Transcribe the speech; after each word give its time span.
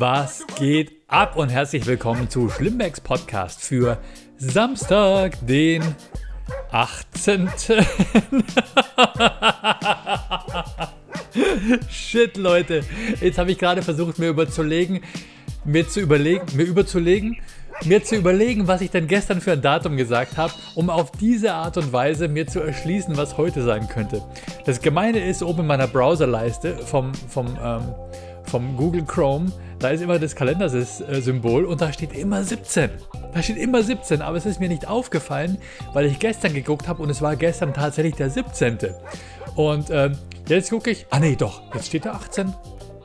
Was 0.00 0.46
geht 0.56 0.92
ab 1.08 1.34
und 1.34 1.48
herzlich 1.48 1.84
willkommen 1.84 2.30
zu 2.30 2.50
Schlimmbecks 2.50 3.00
Podcast 3.00 3.64
für 3.64 3.98
Samstag, 4.36 5.36
den 5.44 5.82
18. 6.70 7.50
Shit, 11.90 12.36
Leute. 12.36 12.82
Jetzt 13.20 13.38
habe 13.38 13.50
ich 13.50 13.58
gerade 13.58 13.82
versucht, 13.82 14.20
mir 14.20 14.28
überzulegen, 14.28 15.00
mir 15.64 15.88
zu 15.88 15.98
überlegen, 15.98 16.46
mir 16.54 16.66
überzulegen, 16.66 17.40
mir 17.84 18.04
zu 18.04 18.14
überlegen, 18.14 18.68
was 18.68 18.82
ich 18.82 18.92
denn 18.92 19.08
gestern 19.08 19.40
für 19.40 19.50
ein 19.50 19.62
Datum 19.62 19.96
gesagt 19.96 20.36
habe, 20.36 20.52
um 20.76 20.90
auf 20.90 21.10
diese 21.10 21.54
Art 21.54 21.76
und 21.76 21.92
Weise 21.92 22.28
mir 22.28 22.46
zu 22.46 22.60
erschließen, 22.60 23.16
was 23.16 23.36
heute 23.36 23.64
sein 23.64 23.88
könnte. 23.88 24.22
Das 24.64 24.80
Gemeine 24.80 25.28
ist, 25.28 25.42
oben 25.42 25.62
in 25.62 25.66
meiner 25.66 25.88
Browserleiste 25.88 26.78
vom, 26.78 27.12
vom, 27.14 27.58
ähm, 27.60 27.94
vom 28.48 28.76
Google 28.76 29.04
Chrome, 29.04 29.52
da 29.78 29.90
ist 29.90 30.00
immer 30.00 30.18
das 30.18 30.34
Kalendersymbol 30.34 31.64
und 31.64 31.80
da 31.80 31.92
steht 31.92 32.12
immer 32.12 32.42
17. 32.42 32.90
Da 33.32 33.42
steht 33.42 33.58
immer 33.58 33.82
17, 33.82 34.22
aber 34.22 34.36
es 34.36 34.46
ist 34.46 34.58
mir 34.58 34.68
nicht 34.68 34.88
aufgefallen, 34.88 35.58
weil 35.92 36.06
ich 36.06 36.18
gestern 36.18 36.54
geguckt 36.54 36.88
habe 36.88 37.02
und 37.02 37.10
es 37.10 37.22
war 37.22 37.36
gestern 37.36 37.74
tatsächlich 37.74 38.14
der 38.14 38.30
17. 38.30 38.78
Und 39.54 39.90
ähm, 39.90 40.16
jetzt 40.48 40.70
gucke 40.70 40.90
ich, 40.90 41.06
ah 41.10 41.20
nee, 41.20 41.36
doch, 41.36 41.62
jetzt 41.74 41.88
steht 41.88 42.06
da 42.06 42.12
18. 42.12 42.54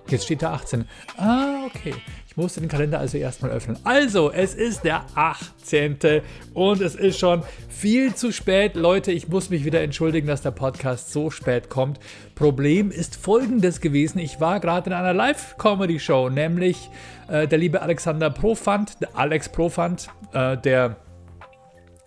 Jetzt 0.08 0.26
steht 0.26 0.42
da 0.42 0.54
18. 0.54 0.86
Ah, 1.18 1.66
okay. 1.66 1.94
Ich 2.34 2.38
musste 2.38 2.62
den 2.62 2.68
Kalender 2.68 2.98
also 2.98 3.20
erstmal 3.20 3.52
öffnen. 3.52 3.78
Also, 3.84 4.32
es 4.32 4.55
ist 4.55 4.86
der 4.86 5.05
18. 5.14 6.00
und 6.56 6.82
es 6.82 6.96
ist 6.96 7.20
schon 7.20 7.44
viel 7.70 8.16
zu 8.16 8.32
spät. 8.32 8.73
Leute, 8.73 9.12
ich 9.12 9.28
muss 9.28 9.52
mich 9.52 9.66
wieder 9.66 9.82
entschuldigen, 9.82 10.26
dass 10.26 10.42
der 10.42 10.50
Podcast 10.50 11.14
so 11.14 11.30
spät 11.30 11.70
kommt. 11.70 12.00
Problem 12.34 12.90
ist 12.90 13.18
folgendes 13.18 13.82
gewesen. 13.82 14.18
Ich 14.18 14.42
war 14.42 14.59
gerade 14.59 14.90
in 14.90 14.96
einer 14.96 15.14
Live-Comedy-Show, 15.14 16.30
nämlich 16.30 16.90
äh, 17.28 17.48
der 17.48 17.59
liebe 17.59 17.84
Alexander 17.84 18.32
Profant, 18.32 19.00
der 19.00 19.16
Alex 19.16 19.50
Profant, 19.50 20.09
äh, 20.34 20.58
der, 20.58 20.95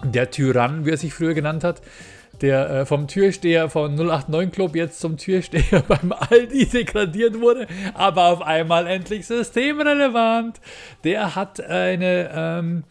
der 0.02 0.32
Tyrann, 0.32 0.84
wie 0.84 0.91
er 0.91 0.97
sich 0.97 1.14
früher 1.14 1.34
genannt 1.34 1.62
hat 1.62 1.82
der 2.42 2.70
äh, 2.70 2.86
vom 2.86 3.08
Türsteher 3.08 3.68
von 3.70 3.94
089 3.94 4.52
Club 4.52 4.76
jetzt 4.76 5.00
zum 5.00 5.16
Türsteher 5.16 5.82
beim 5.88 6.12
Aldi 6.12 6.66
degradiert 6.66 7.40
wurde, 7.40 7.66
aber 7.94 8.26
auf 8.26 8.42
einmal 8.42 8.86
endlich 8.86 9.26
systemrelevant. 9.26 10.60
Der 11.04 11.34
hat 11.34 11.60
eine, 11.60 12.30
ähm, 12.34 12.84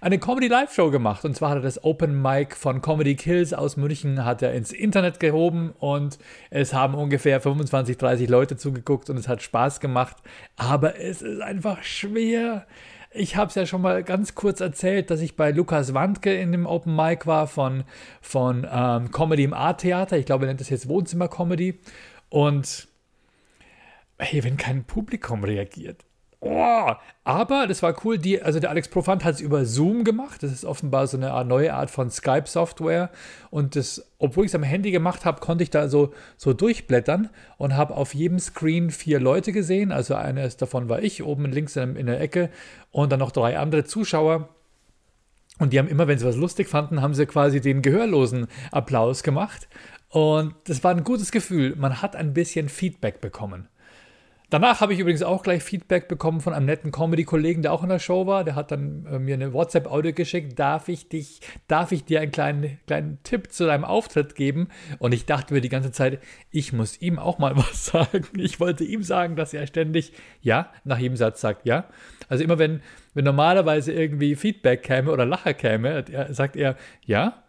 eine 0.00 0.18
Comedy-Live-Show 0.18 0.90
gemacht. 0.90 1.24
Und 1.24 1.34
zwar 1.34 1.50
hat 1.50 1.58
er 1.58 1.62
das 1.62 1.82
Open 1.82 2.20
Mic 2.20 2.54
von 2.54 2.82
Comedy 2.82 3.14
Kills 3.16 3.52
aus 3.52 3.76
München 3.76 4.24
hat 4.24 4.42
er 4.42 4.52
ins 4.52 4.72
Internet 4.72 5.20
gehoben 5.20 5.74
und 5.78 6.18
es 6.50 6.72
haben 6.72 6.94
ungefähr 6.94 7.40
25, 7.40 7.96
30 7.96 8.28
Leute 8.28 8.56
zugeguckt 8.56 9.10
und 9.10 9.16
es 9.16 9.28
hat 9.28 9.42
Spaß 9.42 9.80
gemacht. 9.80 10.16
Aber 10.56 11.00
es 11.00 11.22
ist 11.22 11.40
einfach 11.40 11.82
schwer 11.82 12.66
ich 13.10 13.36
habe 13.36 13.48
es 13.48 13.54
ja 13.54 13.66
schon 13.66 13.82
mal 13.82 14.02
ganz 14.04 14.34
kurz 14.34 14.60
erzählt, 14.60 15.10
dass 15.10 15.20
ich 15.20 15.36
bei 15.36 15.50
Lukas 15.50 15.94
Wandke 15.94 16.34
in 16.34 16.52
dem 16.52 16.66
Open 16.66 16.94
Mic 16.94 17.26
war 17.26 17.46
von, 17.46 17.84
von 18.20 18.66
ähm, 18.70 19.10
Comedy 19.10 19.44
im 19.44 19.54
A-Theater. 19.54 20.18
Ich 20.18 20.26
glaube, 20.26 20.44
er 20.44 20.48
nennt 20.48 20.60
das 20.60 20.68
jetzt 20.68 20.88
Wohnzimmer-Comedy. 20.88 21.80
Und 22.28 22.88
hey, 24.18 24.44
wenn 24.44 24.56
kein 24.56 24.84
Publikum 24.84 25.44
reagiert, 25.44 26.04
Oh, 26.40 26.92
aber 27.24 27.66
das 27.66 27.82
war 27.82 27.96
cool. 28.04 28.16
Die, 28.16 28.40
also 28.40 28.60
der 28.60 28.70
Alex 28.70 28.88
Profant 28.88 29.24
hat 29.24 29.34
es 29.34 29.40
über 29.40 29.64
Zoom 29.64 30.04
gemacht. 30.04 30.42
Das 30.42 30.52
ist 30.52 30.64
offenbar 30.64 31.08
so 31.08 31.16
eine 31.16 31.44
neue 31.44 31.74
Art 31.74 31.90
von 31.90 32.10
Skype-Software. 32.10 33.10
Und 33.50 33.74
das, 33.74 34.12
obwohl 34.18 34.44
ich 34.44 34.50
es 34.50 34.54
am 34.54 34.62
Handy 34.62 34.92
gemacht 34.92 35.24
habe, 35.24 35.40
konnte 35.40 35.64
ich 35.64 35.70
da 35.70 35.88
so, 35.88 36.12
so 36.36 36.52
durchblättern 36.52 37.28
und 37.56 37.76
habe 37.76 37.94
auf 37.94 38.14
jedem 38.14 38.38
Screen 38.38 38.90
vier 38.90 39.18
Leute 39.18 39.50
gesehen. 39.50 39.90
Also 39.90 40.14
eines 40.14 40.56
davon 40.56 40.88
war 40.88 41.02
ich, 41.02 41.24
oben 41.24 41.46
links 41.46 41.74
in, 41.74 41.96
in 41.96 42.06
der 42.06 42.20
Ecke. 42.20 42.50
Und 42.92 43.10
dann 43.10 43.18
noch 43.18 43.32
drei 43.32 43.58
andere 43.58 43.84
Zuschauer. 43.84 44.48
Und 45.58 45.72
die 45.72 45.80
haben 45.80 45.88
immer, 45.88 46.06
wenn 46.06 46.20
sie 46.20 46.26
was 46.26 46.36
lustig 46.36 46.68
fanden, 46.68 47.02
haben 47.02 47.14
sie 47.14 47.26
quasi 47.26 47.60
den 47.60 47.82
gehörlosen 47.82 48.46
Applaus 48.70 49.24
gemacht. 49.24 49.68
Und 50.08 50.54
das 50.64 50.84
war 50.84 50.92
ein 50.92 51.02
gutes 51.02 51.32
Gefühl. 51.32 51.74
Man 51.74 52.00
hat 52.00 52.14
ein 52.14 52.32
bisschen 52.32 52.68
Feedback 52.68 53.20
bekommen. 53.20 53.68
Danach 54.50 54.80
habe 54.80 54.94
ich 54.94 54.98
übrigens 54.98 55.22
auch 55.22 55.42
gleich 55.42 55.62
Feedback 55.62 56.08
bekommen 56.08 56.40
von 56.40 56.54
einem 56.54 56.64
netten 56.64 56.90
Comedy-Kollegen, 56.90 57.60
der 57.60 57.72
auch 57.72 57.82
in 57.82 57.90
der 57.90 57.98
Show 57.98 58.26
war. 58.26 58.44
Der 58.44 58.54
hat 58.54 58.70
dann 58.70 59.04
äh, 59.04 59.18
mir 59.18 59.34
eine 59.34 59.52
WhatsApp-Audio 59.52 60.14
geschickt. 60.14 60.58
Darf 60.58 60.88
ich 60.88 61.10
dich, 61.10 61.40
darf 61.66 61.92
ich 61.92 62.06
dir 62.06 62.22
einen 62.22 62.32
kleinen, 62.32 62.78
kleinen 62.86 63.22
Tipp 63.24 63.52
zu 63.52 63.66
deinem 63.66 63.84
Auftritt 63.84 64.34
geben? 64.34 64.68
Und 64.98 65.12
ich 65.12 65.26
dachte 65.26 65.52
mir 65.52 65.60
die 65.60 65.68
ganze 65.68 65.92
Zeit, 65.92 66.20
ich 66.50 66.72
muss 66.72 66.98
ihm 67.02 67.18
auch 67.18 67.38
mal 67.38 67.56
was 67.58 67.84
sagen. 67.84 68.26
Ich 68.38 68.58
wollte 68.58 68.84
ihm 68.84 69.02
sagen, 69.02 69.36
dass 69.36 69.52
er 69.52 69.66
ständig 69.66 70.14
ja 70.40 70.70
nach 70.82 70.98
jedem 70.98 71.16
Satz 71.16 71.42
sagt 71.42 71.66
ja. 71.66 71.84
Also 72.30 72.42
immer 72.42 72.58
wenn, 72.58 72.80
wenn 73.12 73.24
normalerweise 73.24 73.92
irgendwie 73.92 74.34
Feedback 74.34 74.82
käme 74.82 75.12
oder 75.12 75.26
Lacher 75.26 75.52
käme, 75.52 76.04
sagt 76.30 76.56
er 76.56 76.76
ja. 77.04 77.42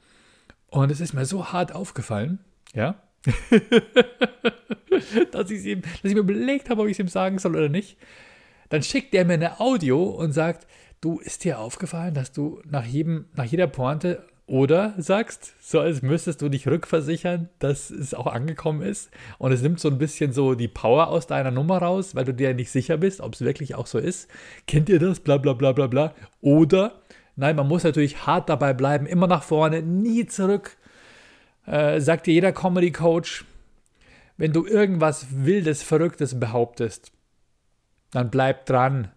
Und 0.68 0.92
es 0.92 1.00
ist 1.00 1.14
mir 1.14 1.26
so 1.26 1.54
hart 1.54 1.74
aufgefallen, 1.74 2.40
ja. 2.74 2.96
dass, 5.32 5.52
ihm, 5.52 5.82
dass 5.82 6.04
ich 6.04 6.14
mir 6.14 6.20
überlegt 6.20 6.70
habe, 6.70 6.82
ob 6.82 6.88
ich 6.88 6.94
es 6.94 7.00
ihm 7.00 7.08
sagen 7.08 7.40
soll 7.40 7.56
oder 7.56 7.70
nicht. 7.70 7.98
Dann 8.70 8.84
schickt 8.84 9.16
er 9.16 9.26
mir 9.26 9.34
eine 9.34 9.60
Audio 9.60 10.04
und 10.04 10.32
sagt, 10.32 10.68
du, 11.02 11.20
ist 11.20 11.44
dir 11.44 11.60
aufgefallen, 11.60 12.14
dass 12.14 12.32
du 12.32 12.62
nach, 12.66 12.86
jedem, 12.86 13.26
nach 13.36 13.46
jeder 13.46 13.68
Pointe 13.68 14.24
oder 14.50 14.96
sagst, 14.98 15.54
so 15.62 15.80
als 15.80 16.02
müsstest 16.02 16.42
du 16.42 16.50
dich 16.50 16.68
rückversichern, 16.68 17.50
dass 17.60 17.92
es 17.92 18.16
auch 18.16 18.26
angekommen 18.26 18.82
ist. 18.82 19.12
Und 19.38 19.52
es 19.52 19.62
nimmt 19.62 19.80
so 19.80 19.90
ein 19.90 20.00
bisschen 20.00 20.34
so 20.34 20.56
die 20.56 20.68
Power 20.68 21.10
aus 21.10 21.28
deiner 21.28 21.52
Nummer 21.52 21.78
raus, 21.78 22.16
weil 22.16 22.26
du 22.26 22.34
dir 22.34 22.56
nicht 22.56 22.72
sicher 22.72 22.98
bist, 22.98 23.22
ob 23.22 23.36
es 23.36 23.42
wirklich 23.42 23.76
auch 23.76 23.86
so 23.86 24.00
ist. 24.00 24.28
Kennt 24.66 24.90
ihr 24.90 25.00
das? 25.00 25.20
Bla 25.20 25.38
bla 25.38 25.54
bla 25.54 25.72
bla 25.72 25.86
bla. 25.86 26.16
Oder, 26.42 26.94
nein, 27.36 27.56
man 27.56 27.68
muss 27.68 27.84
natürlich 27.84 28.26
hart 28.26 28.50
dabei 28.50 28.74
bleiben, 28.74 29.06
immer 29.06 29.28
nach 29.28 29.44
vorne, 29.44 29.84
nie 29.84 30.26
zurück. 30.26 30.78
Äh, 31.70 32.02
sagt 32.02 32.26
dir 32.26 32.34
jeder 32.34 32.52
Comedy-Coach, 32.52 33.46
wenn 34.38 34.54
du 34.54 34.66
irgendwas 34.66 35.28
Wildes, 35.30 35.84
Verrücktes 35.84 36.40
behauptest, 36.40 37.12
dann 38.12 38.32
bleib 38.32 38.66
dran. 38.66 39.12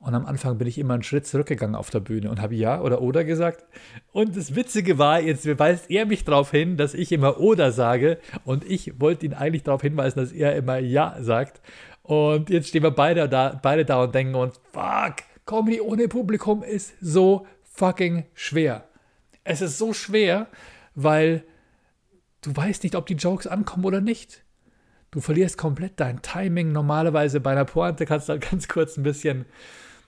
Und 0.00 0.14
am 0.14 0.26
Anfang 0.26 0.58
bin 0.58 0.66
ich 0.66 0.78
immer 0.78 0.94
einen 0.94 1.04
Schritt 1.04 1.26
zurückgegangen 1.26 1.76
auf 1.76 1.90
der 1.90 2.00
Bühne 2.00 2.30
und 2.30 2.40
habe 2.40 2.56
ja 2.56 2.80
oder 2.80 3.02
oder 3.02 3.22
gesagt. 3.22 3.66
Und 4.12 4.34
das 4.34 4.56
Witzige 4.56 4.98
war, 4.98 5.20
jetzt 5.20 5.46
weist 5.58 5.90
er 5.90 6.06
mich 6.06 6.24
darauf 6.24 6.50
hin, 6.50 6.76
dass 6.76 6.94
ich 6.94 7.12
immer 7.12 7.38
oder 7.38 7.70
sage. 7.70 8.18
Und 8.44 8.64
ich 8.68 8.98
wollte 8.98 9.26
ihn 9.26 9.34
eigentlich 9.34 9.62
darauf 9.62 9.82
hinweisen, 9.82 10.18
dass 10.18 10.32
er 10.32 10.56
immer 10.56 10.78
ja 10.78 11.18
sagt. 11.20 11.60
Und 12.02 12.50
jetzt 12.50 12.68
stehen 12.68 12.82
wir 12.82 12.90
beide 12.90 13.28
da, 13.28 13.60
beide 13.62 13.84
da 13.84 14.02
und 14.02 14.14
denken 14.14 14.34
uns, 14.34 14.58
fuck, 14.72 15.16
Comedy 15.46 15.80
ohne 15.80 16.08
Publikum 16.08 16.64
ist 16.64 16.94
so 17.00 17.46
fucking 17.62 18.24
schwer. 18.34 18.84
Es 19.44 19.60
ist 19.60 19.78
so 19.78 19.92
schwer, 19.92 20.48
weil 20.94 21.44
du 22.42 22.54
weißt 22.54 22.82
nicht, 22.82 22.94
ob 22.94 23.06
die 23.06 23.14
Jokes 23.14 23.46
ankommen 23.46 23.84
oder 23.84 24.00
nicht. 24.00 24.44
Du 25.10 25.20
verlierst 25.20 25.58
komplett 25.58 25.98
dein 25.98 26.22
Timing. 26.22 26.72
Normalerweise 26.72 27.40
bei 27.40 27.52
einer 27.52 27.64
Pointe 27.64 28.06
kannst 28.06 28.28
du 28.28 28.32
halt 28.32 28.48
ganz 28.50 28.68
kurz 28.68 28.96
ein 28.96 29.02
bisschen 29.02 29.46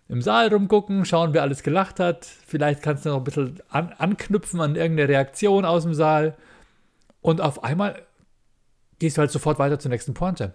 im 0.08 0.20
Saal 0.20 0.48
rumgucken, 0.48 1.04
schauen, 1.04 1.32
wer 1.32 1.42
alles 1.42 1.62
gelacht 1.62 1.98
hat. 1.98 2.26
Vielleicht 2.26 2.82
kannst 2.82 3.04
du 3.04 3.10
noch 3.10 3.18
ein 3.18 3.24
bisschen 3.24 3.60
an, 3.68 3.92
anknüpfen 3.92 4.60
an 4.60 4.76
irgendeine 4.76 5.08
Reaktion 5.08 5.64
aus 5.64 5.84
dem 5.84 5.94
Saal. 5.94 6.36
Und 7.20 7.40
auf 7.40 7.64
einmal 7.64 8.02
gehst 8.98 9.16
du 9.16 9.20
halt 9.20 9.30
sofort 9.30 9.58
weiter 9.58 9.78
zur 9.78 9.90
nächsten 9.90 10.14
Pointe. 10.14 10.54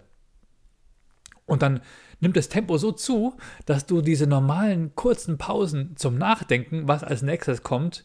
Und 1.44 1.62
dann 1.62 1.80
nimmt 2.20 2.36
das 2.36 2.48
Tempo 2.48 2.76
so 2.78 2.92
zu, 2.92 3.36
dass 3.66 3.86
du 3.86 4.02
diese 4.02 4.26
normalen 4.26 4.94
kurzen 4.94 5.38
Pausen 5.38 5.96
zum 5.96 6.18
Nachdenken, 6.18 6.86
was 6.86 7.02
als 7.02 7.22
nächstes 7.22 7.62
kommt, 7.62 8.04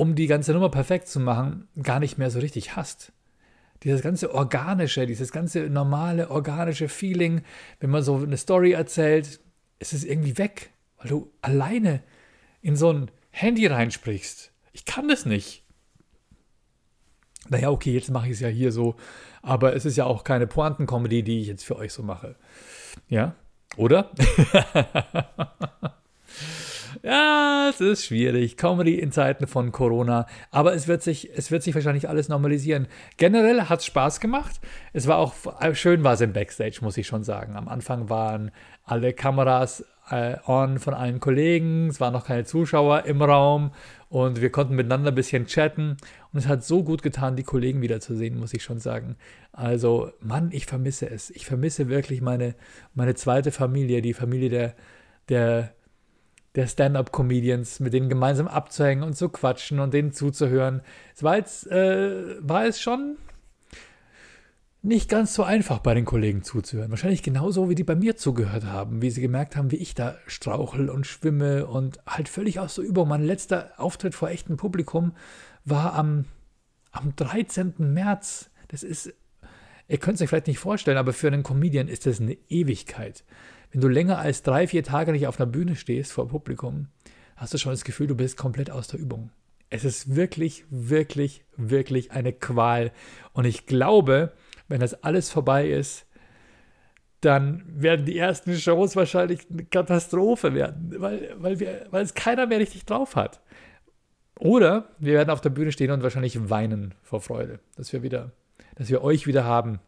um 0.00 0.14
die 0.14 0.28
ganze 0.28 0.54
Nummer 0.54 0.70
perfekt 0.70 1.08
zu 1.08 1.20
machen, 1.20 1.68
gar 1.82 2.00
nicht 2.00 2.16
mehr 2.16 2.30
so 2.30 2.38
richtig 2.38 2.74
hast. 2.74 3.12
Dieses 3.82 4.00
ganze 4.00 4.32
organische, 4.32 5.04
dieses 5.04 5.30
ganze 5.30 5.68
normale 5.68 6.30
organische 6.30 6.88
Feeling, 6.88 7.42
wenn 7.80 7.90
man 7.90 8.02
so 8.02 8.16
eine 8.16 8.38
Story 8.38 8.72
erzählt, 8.72 9.40
ist 9.78 9.92
es 9.92 10.04
irgendwie 10.04 10.38
weg, 10.38 10.70
weil 10.96 11.10
du 11.10 11.30
alleine 11.42 12.02
in 12.62 12.76
so 12.76 12.90
ein 12.90 13.10
Handy 13.28 13.66
reinsprichst. 13.66 14.52
Ich 14.72 14.86
kann 14.86 15.06
das 15.06 15.26
nicht. 15.26 15.64
Naja, 17.50 17.68
okay, 17.68 17.92
jetzt 17.92 18.10
mache 18.10 18.28
ich 18.28 18.32
es 18.32 18.40
ja 18.40 18.48
hier 18.48 18.72
so, 18.72 18.94
aber 19.42 19.76
es 19.76 19.84
ist 19.84 19.98
ja 19.98 20.06
auch 20.06 20.24
keine 20.24 20.46
Pointen-Comedy, 20.46 21.22
die 21.22 21.42
ich 21.42 21.46
jetzt 21.48 21.64
für 21.64 21.76
euch 21.76 21.92
so 21.92 22.02
mache. 22.02 22.36
Ja? 23.10 23.34
Oder? 23.76 24.12
Ja, 27.02 27.68
es 27.70 27.80
ist 27.80 28.04
schwierig. 28.04 28.56
Comedy 28.56 28.98
in 28.98 29.12
Zeiten 29.12 29.46
von 29.46 29.72
Corona. 29.72 30.26
Aber 30.50 30.74
es 30.74 30.88
wird 30.88 31.02
sich, 31.02 31.30
es 31.34 31.50
wird 31.50 31.62
sich 31.62 31.74
wahrscheinlich 31.74 32.08
alles 32.08 32.28
normalisieren. 32.28 32.88
Generell 33.16 33.62
hat 33.62 33.80
es 33.80 33.86
Spaß 33.86 34.20
gemacht. 34.20 34.60
Es 34.92 35.06
war 35.06 35.18
auch 35.18 35.34
schön, 35.74 36.04
war 36.04 36.14
es 36.14 36.20
im 36.20 36.32
Backstage, 36.32 36.78
muss 36.82 36.96
ich 36.96 37.06
schon 37.06 37.24
sagen. 37.24 37.56
Am 37.56 37.68
Anfang 37.68 38.08
waren 38.08 38.50
alle 38.84 39.12
Kameras 39.12 39.84
äh, 40.10 40.36
on 40.46 40.78
von 40.78 40.94
allen 40.94 41.20
Kollegen. 41.20 41.88
Es 41.88 42.00
waren 42.00 42.12
noch 42.12 42.26
keine 42.26 42.44
Zuschauer 42.44 43.04
im 43.04 43.22
Raum 43.22 43.72
und 44.08 44.40
wir 44.40 44.50
konnten 44.50 44.74
miteinander 44.74 45.12
ein 45.12 45.14
bisschen 45.14 45.46
chatten. 45.46 45.96
Und 46.32 46.38
es 46.38 46.48
hat 46.48 46.64
so 46.64 46.82
gut 46.82 47.02
getan, 47.02 47.36
die 47.36 47.42
Kollegen 47.42 47.80
wiederzusehen, 47.80 48.38
muss 48.38 48.52
ich 48.52 48.62
schon 48.62 48.80
sagen. 48.80 49.16
Also, 49.52 50.10
Mann, 50.20 50.50
ich 50.52 50.66
vermisse 50.66 51.08
es. 51.08 51.30
Ich 51.30 51.46
vermisse 51.46 51.88
wirklich 51.88 52.20
meine, 52.20 52.54
meine 52.94 53.14
zweite 53.14 53.52
Familie, 53.52 54.02
die 54.02 54.14
Familie 54.14 54.48
der, 54.48 54.74
der, 55.28 55.74
der 56.54 56.66
Stand-up-Comedians, 56.66 57.80
mit 57.80 57.92
denen 57.92 58.08
gemeinsam 58.08 58.48
abzuhängen 58.48 59.04
und 59.04 59.16
zu 59.16 59.28
quatschen 59.28 59.78
und 59.78 59.94
denen 59.94 60.12
zuzuhören. 60.12 60.82
Es 61.14 61.22
war 61.22 61.36
jetzt, 61.36 61.66
äh, 61.68 62.36
war 62.40 62.66
es 62.66 62.80
schon 62.80 63.16
nicht 64.82 65.10
ganz 65.10 65.34
so 65.34 65.42
einfach 65.42 65.78
bei 65.80 65.94
den 65.94 66.06
Kollegen 66.06 66.42
zuzuhören. 66.42 66.90
Wahrscheinlich 66.90 67.22
genauso, 67.22 67.68
wie 67.68 67.74
die 67.74 67.84
bei 67.84 67.94
mir 67.94 68.16
zugehört 68.16 68.64
haben, 68.64 69.02
wie 69.02 69.10
sie 69.10 69.20
gemerkt 69.20 69.56
haben, 69.56 69.70
wie 69.70 69.76
ich 69.76 69.94
da 69.94 70.16
strauchel 70.26 70.88
und 70.88 71.06
schwimme 71.06 71.66
und 71.66 71.98
halt 72.06 72.28
völlig 72.28 72.58
aus 72.60 72.76
der 72.76 72.84
Übung. 72.84 73.08
Mein 73.08 73.22
letzter 73.22 73.72
Auftritt 73.76 74.14
vor 74.14 74.30
echtem 74.30 74.56
Publikum 74.56 75.12
war 75.64 75.94
am, 75.94 76.24
am 76.92 77.14
13. 77.14 77.74
März. 77.78 78.50
Das 78.68 78.82
ist, 78.82 79.12
ihr 79.86 79.98
könnt 79.98 80.14
es 80.14 80.22
euch 80.22 80.30
vielleicht 80.30 80.46
nicht 80.46 80.58
vorstellen, 80.58 80.96
aber 80.98 81.12
für 81.12 81.26
einen 81.26 81.42
Comedian 81.42 81.88
ist 81.88 82.06
das 82.06 82.20
eine 82.20 82.38
Ewigkeit. 82.48 83.24
Wenn 83.72 83.80
du 83.80 83.88
länger 83.88 84.18
als 84.18 84.42
drei, 84.42 84.66
vier 84.66 84.82
Tage 84.82 85.12
nicht 85.12 85.26
auf 85.26 85.38
einer 85.38 85.50
Bühne 85.50 85.76
stehst 85.76 86.12
vor 86.12 86.28
Publikum, 86.28 86.88
hast 87.36 87.54
du 87.54 87.58
schon 87.58 87.72
das 87.72 87.84
Gefühl, 87.84 88.08
du 88.08 88.16
bist 88.16 88.36
komplett 88.36 88.70
aus 88.70 88.88
der 88.88 89.00
Übung. 89.00 89.30
Es 89.70 89.84
ist 89.84 90.16
wirklich, 90.16 90.64
wirklich, 90.70 91.44
wirklich 91.56 92.10
eine 92.10 92.32
Qual. 92.32 92.90
Und 93.32 93.44
ich 93.44 93.66
glaube, 93.66 94.32
wenn 94.68 94.80
das 94.80 95.04
alles 95.04 95.30
vorbei 95.30 95.68
ist, 95.68 96.06
dann 97.20 97.62
werden 97.66 98.06
die 98.06 98.18
ersten 98.18 98.56
Shows 98.56 98.96
wahrscheinlich 98.96 99.40
eine 99.50 99.64
Katastrophe 99.64 100.54
werden, 100.54 100.94
weil, 100.98 101.34
weil, 101.38 101.60
wir, 101.60 101.86
weil 101.90 102.02
es 102.02 102.14
keiner 102.14 102.46
mehr 102.46 102.58
richtig 102.58 102.86
drauf 102.86 103.14
hat. 103.14 103.40
Oder 104.38 104.88
wir 104.98 105.12
werden 105.14 105.30
auf 105.30 105.42
der 105.42 105.50
Bühne 105.50 105.70
stehen 105.70 105.90
und 105.90 106.02
wahrscheinlich 106.02 106.48
weinen 106.48 106.94
vor 107.02 107.20
Freude, 107.20 107.60
dass 107.76 107.92
wir 107.92 108.02
wieder, 108.02 108.32
dass 108.76 108.88
wir 108.88 109.02
euch 109.02 109.26
wieder 109.26 109.44
haben. 109.44 109.80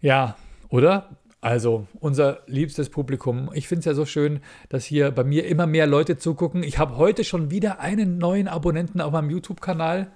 Ja, 0.00 0.36
oder? 0.68 1.16
Also, 1.40 1.86
unser 2.00 2.40
liebstes 2.46 2.90
Publikum. 2.90 3.50
Ich 3.54 3.68
finde 3.68 3.80
es 3.80 3.84
ja 3.84 3.94
so 3.94 4.04
schön, 4.04 4.40
dass 4.68 4.84
hier 4.84 5.12
bei 5.12 5.22
mir 5.22 5.46
immer 5.46 5.66
mehr 5.66 5.86
Leute 5.86 6.16
zugucken. 6.16 6.64
Ich 6.64 6.78
habe 6.78 6.96
heute 6.96 7.22
schon 7.22 7.50
wieder 7.50 7.78
einen 7.78 8.18
neuen 8.18 8.48
Abonnenten 8.48 9.00
auf 9.00 9.12
meinem 9.12 9.30
YouTube-Kanal, 9.30 10.10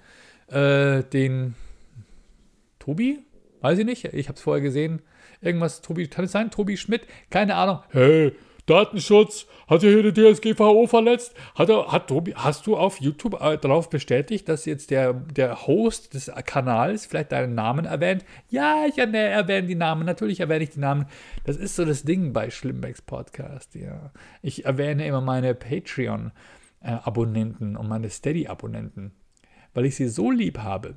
äh, 0.49 1.05
den 1.05 1.55
Tobi? 2.81 3.21
Weiß 3.61 3.79
ich 3.79 3.85
nicht. 3.85 4.05
Ich 4.07 4.29
habe 4.29 4.37
es 4.37 4.43
vorher 4.43 4.61
gesehen. 4.61 5.03
Irgendwas, 5.41 5.81
Tobi, 5.81 6.09
kann 6.09 6.25
es 6.25 6.33
sein? 6.33 6.51
Tobi 6.51 6.77
Schmidt? 6.77 7.03
Keine 7.31 7.55
Ahnung. 7.55 7.79
Hey, 7.91 8.33
Datenschutz, 8.67 9.47
hat 9.67 9.83
er 9.83 9.91
hier 9.91 10.13
die 10.13 10.35
DSGVO 10.35 10.87
verletzt? 10.87 11.35
Hat, 11.57 11.69
er, 11.69 11.91
hat 11.91 12.13
hast 12.37 12.65
du 12.67 12.77
auf 12.77 13.01
YouTube 13.01 13.41
äh, 13.41 13.59
darauf 13.59 13.91
bestätigt, 13.91 14.49
dass 14.49 14.67
jetzt 14.67 14.93
der, 14.93 15.15
der 15.15 15.67
Host 15.67 16.15
des 16.15 16.31
Kanals 16.45 17.07
vielleicht 17.07 17.33
deinen 17.33 17.57
Namen 17.57 17.87
erwähnt? 17.87 18.25
Ja, 18.49 18.85
ich 18.87 18.99
erwähne 18.99 19.67
die 19.67 19.75
Namen, 19.75 20.07
natürlich 20.07 20.39
erwähne 20.39 20.63
ich 20.65 20.71
die 20.71 20.79
Namen. 20.79 21.07
Das 21.45 21.57
ist 21.57 21.75
so 21.75 21.85
das 21.85 22.05
Ding 22.05 22.33
bei 22.33 22.51
Schlimmbecks 22.51 23.03
Podcast, 23.03 23.75
ja. 23.75 24.13
Ich 24.43 24.65
erwähne 24.65 25.05
immer 25.07 25.21
meine 25.21 25.57
Patreon-Abonnenten 25.57 27.77
und 27.77 27.89
meine 27.89 28.11
Steady-Abonnenten, 28.11 29.11
weil 29.75 29.87
ich 29.87 29.97
sie 29.97 30.07
so 30.09 30.31
lieb 30.31 30.59
habe. 30.59 30.95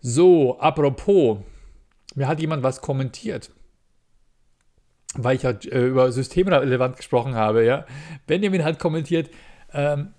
So, 0.00 0.58
apropos, 0.58 1.38
mir 2.16 2.26
hat 2.26 2.40
jemand 2.40 2.64
was 2.64 2.80
kommentiert 2.80 3.52
weil 5.14 5.36
ich 5.36 5.42
ja 5.42 5.50
äh, 5.50 5.86
über 5.86 6.12
systemrelevant 6.12 6.96
gesprochen 6.96 7.34
habe, 7.34 7.64
ja. 7.64 7.86
Benjamin 8.26 8.64
hat 8.64 8.78
kommentiert, 8.78 9.30
ähm, 9.72 10.14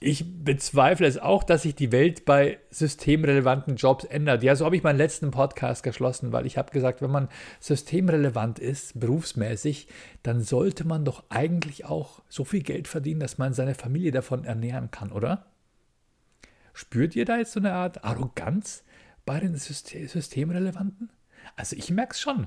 ich 0.00 0.44
bezweifle 0.44 1.08
es 1.08 1.18
auch, 1.18 1.42
dass 1.42 1.62
sich 1.62 1.74
die 1.74 1.90
Welt 1.90 2.24
bei 2.24 2.60
systemrelevanten 2.70 3.74
Jobs 3.74 4.04
ändert. 4.04 4.44
Ja, 4.44 4.54
so 4.54 4.64
habe 4.64 4.76
ich 4.76 4.84
meinen 4.84 4.96
letzten 4.96 5.32
Podcast 5.32 5.82
geschlossen, 5.82 6.30
weil 6.30 6.46
ich 6.46 6.56
habe 6.56 6.70
gesagt, 6.70 7.02
wenn 7.02 7.10
man 7.10 7.28
systemrelevant 7.58 8.60
ist, 8.60 9.00
berufsmäßig, 9.00 9.88
dann 10.22 10.40
sollte 10.40 10.86
man 10.86 11.04
doch 11.04 11.24
eigentlich 11.30 11.84
auch 11.84 12.22
so 12.28 12.44
viel 12.44 12.62
Geld 12.62 12.86
verdienen, 12.86 13.18
dass 13.18 13.38
man 13.38 13.54
seine 13.54 13.74
Familie 13.74 14.12
davon 14.12 14.44
ernähren 14.44 14.92
kann, 14.92 15.10
oder? 15.10 15.46
Spürt 16.74 17.16
ihr 17.16 17.24
da 17.24 17.38
jetzt 17.38 17.52
so 17.52 17.58
eine 17.58 17.72
Art 17.72 18.04
Arroganz 18.04 18.84
bei 19.26 19.40
den 19.40 19.56
Systemrelevanten? 19.56 21.10
Also 21.56 21.74
ich 21.74 21.90
merke 21.90 22.12
es 22.12 22.20
schon. 22.20 22.46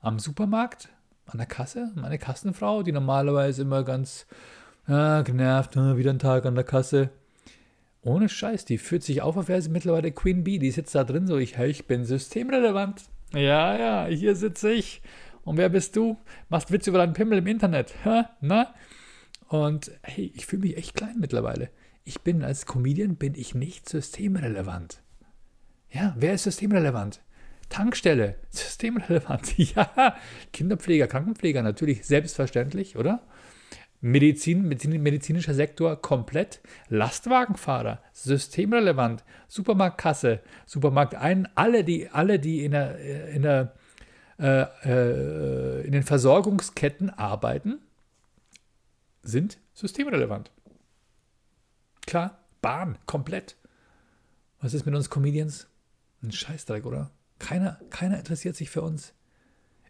Am 0.00 0.18
Supermarkt 0.18 0.90
an 1.26 1.38
der 1.38 1.46
Kasse, 1.46 1.92
meine 1.94 2.18
Kassenfrau, 2.18 2.82
die 2.82 2.92
normalerweise 2.92 3.62
immer 3.62 3.84
ganz 3.84 4.26
ja, 4.86 5.22
genervt, 5.22 5.76
ne, 5.76 5.96
wieder 5.96 6.10
ein 6.10 6.18
Tag 6.18 6.44
an 6.46 6.54
der 6.54 6.64
Kasse. 6.64 7.10
Ohne 8.02 8.28
Scheiß, 8.28 8.64
die 8.64 8.78
fühlt 8.78 9.04
sich 9.04 9.22
auf, 9.22 9.36
als 9.36 9.48
wäre 9.48 9.62
sie 9.62 9.70
mittlerweile 9.70 10.10
Queen 10.10 10.42
Bee. 10.42 10.58
Die 10.58 10.72
sitzt 10.72 10.94
da 10.94 11.04
drin 11.04 11.26
so, 11.26 11.38
ich, 11.38 11.56
hey, 11.56 11.70
ich 11.70 11.86
bin 11.86 12.04
systemrelevant. 12.04 13.04
Ja, 13.32 13.78
ja, 13.78 14.06
hier 14.06 14.34
sitze 14.34 14.72
ich. 14.72 15.02
Und 15.44 15.56
wer 15.56 15.68
bist 15.68 15.96
du? 15.96 16.18
Machst 16.48 16.72
Witze 16.72 16.90
über 16.90 16.98
deinen 16.98 17.14
Pimmel 17.14 17.38
im 17.38 17.46
Internet. 17.46 17.94
Hä? 18.04 18.24
Na? 18.40 18.74
Und 19.48 19.92
hey, 20.02 20.32
ich 20.34 20.46
fühle 20.46 20.62
mich 20.62 20.76
echt 20.76 20.94
klein 20.94 21.16
mittlerweile. 21.18 21.70
Ich 22.04 22.22
bin 22.22 22.42
als 22.42 22.66
Comedian 22.66 23.16
bin 23.16 23.34
ich 23.34 23.54
nicht 23.54 23.88
systemrelevant. 23.88 25.00
Ja, 25.90 26.14
wer 26.18 26.34
ist 26.34 26.44
systemrelevant? 26.44 27.20
Tankstelle, 27.72 28.36
systemrelevant. 28.50 29.56
Ja, 29.74 30.16
Kinderpfleger, 30.52 31.06
Krankenpfleger, 31.06 31.62
natürlich 31.62 32.04
selbstverständlich, 32.04 32.98
oder? 32.98 33.22
Medizin, 34.02 34.68
medizinischer 34.68 35.54
Sektor 35.54 35.96
komplett. 35.96 36.60
Lastwagenfahrer, 36.90 38.02
systemrelevant. 38.12 39.24
Supermarktkasse, 39.48 40.40
Supermarkt 40.66 41.14
ein, 41.14 41.48
alle, 41.54 41.82
die, 41.82 42.10
alle, 42.10 42.38
die 42.38 42.62
in, 42.62 42.72
der, 42.72 42.98
in, 43.30 43.40
der, 43.40 43.72
äh, 44.38 44.66
äh, 44.84 45.86
in 45.86 45.92
den 45.92 46.02
Versorgungsketten 46.02 47.08
arbeiten, 47.08 47.78
sind 49.22 49.56
systemrelevant. 49.72 50.50
Klar, 52.06 52.38
Bahn, 52.60 52.98
komplett. 53.06 53.56
Was 54.60 54.74
ist 54.74 54.84
mit 54.84 54.94
uns 54.94 55.08
Comedians? 55.08 55.68
Ein 56.22 56.32
Scheißdreck, 56.32 56.84
oder? 56.84 57.10
Keiner, 57.42 57.80
keiner 57.90 58.18
interessiert 58.18 58.54
sich 58.54 58.70
für 58.70 58.82
uns. 58.82 59.14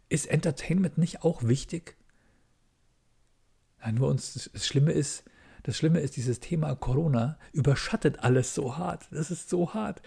Ist 0.09 0.25
Entertainment 0.25 0.97
nicht 0.97 1.23
auch 1.23 1.43
wichtig? 1.43 1.95
Nein, 3.79 3.95
nur 3.95 4.09
uns, 4.09 4.49
das 4.51 4.65
Schlimme 4.65 4.91
ist, 4.91 5.23
das 5.61 5.77
Schlimme 5.77 5.99
ist, 5.99 6.17
dieses 6.17 6.39
Thema 6.39 6.73
Corona 6.75 7.37
überschattet 7.51 8.23
alles 8.23 8.55
so 8.55 8.77
hart. 8.77 9.05
Das 9.11 9.29
ist 9.29 9.51
so 9.51 9.75
hart. 9.75 10.01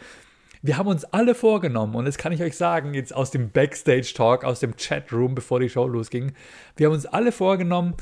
Wir 0.60 0.76
haben 0.76 0.88
uns 0.88 1.04
alle 1.04 1.36
vorgenommen, 1.36 1.94
und 1.94 2.04
das 2.04 2.18
kann 2.18 2.32
ich 2.32 2.42
euch 2.42 2.56
sagen, 2.56 2.94
jetzt 2.94 3.14
aus 3.14 3.30
dem 3.30 3.50
Backstage-Talk, 3.52 4.42
aus 4.42 4.58
dem 4.58 4.74
Chatroom, 4.76 5.36
bevor 5.36 5.60
die 5.60 5.68
Show 5.68 5.86
losging, 5.86 6.32
wir 6.74 6.86
haben 6.86 6.94
uns 6.94 7.06
alle 7.06 7.30
vorgenommen, 7.30 7.94